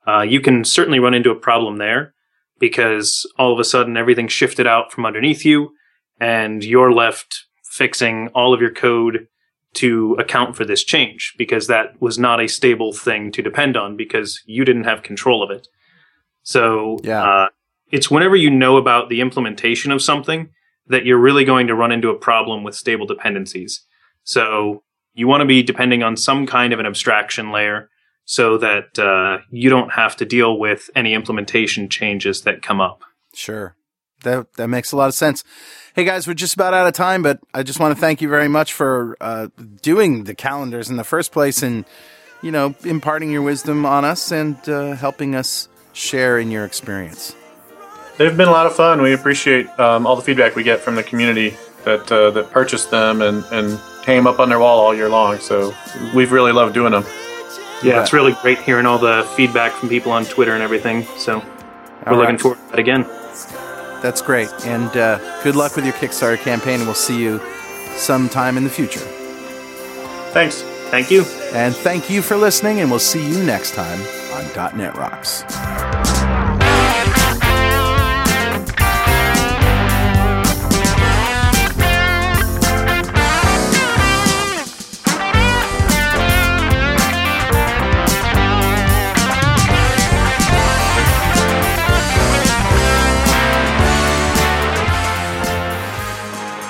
[0.07, 2.13] uh, you can certainly run into a problem there
[2.59, 5.71] because all of a sudden everything shifted out from underneath you
[6.19, 9.27] and you're left fixing all of your code
[9.73, 13.97] to account for this change because that was not a stable thing to depend on
[13.97, 15.67] because you didn't have control of it.
[16.43, 17.23] So Yeah.
[17.23, 17.49] uh,
[17.91, 20.49] it's whenever you know about the implementation of something
[20.87, 23.85] that you're really going to run into a problem with stable dependencies.
[24.23, 24.83] So
[25.13, 27.89] you want to be depending on some kind of an abstraction layer
[28.25, 33.03] so that uh, you don't have to deal with any implementation changes that come up.
[33.33, 33.75] Sure.
[34.23, 35.43] That that makes a lot of sense.
[35.93, 38.27] Hey guys, we're just about out of time, but I just want to thank you
[38.27, 39.49] very much for uh,
[39.81, 41.85] doing the calendars in the first place and
[42.41, 47.35] you know imparting your wisdom on us and uh, helping us share in your experience.
[48.17, 49.01] They've been a lot of fun.
[49.01, 52.89] We appreciate um, all the feedback we get from the community that uh, that purchased
[52.89, 55.37] them and and hang them up on their wall all year long.
[55.37, 55.73] So
[56.15, 57.05] we've really loved doing them.
[57.83, 61.05] Yeah, it's really great hearing all the feedback from people on Twitter and everything.
[61.17, 61.43] So
[62.05, 63.03] we're All looking forward to that again.
[64.01, 64.49] That's great.
[64.65, 67.41] And uh, good luck with your Kickstarter campaign, we'll see you
[67.95, 68.99] sometime in the future.
[70.31, 70.61] Thanks.
[70.91, 71.23] Thank you.
[71.53, 73.99] And thank you for listening, and we'll see you next time
[74.33, 75.43] on .NET Rocks.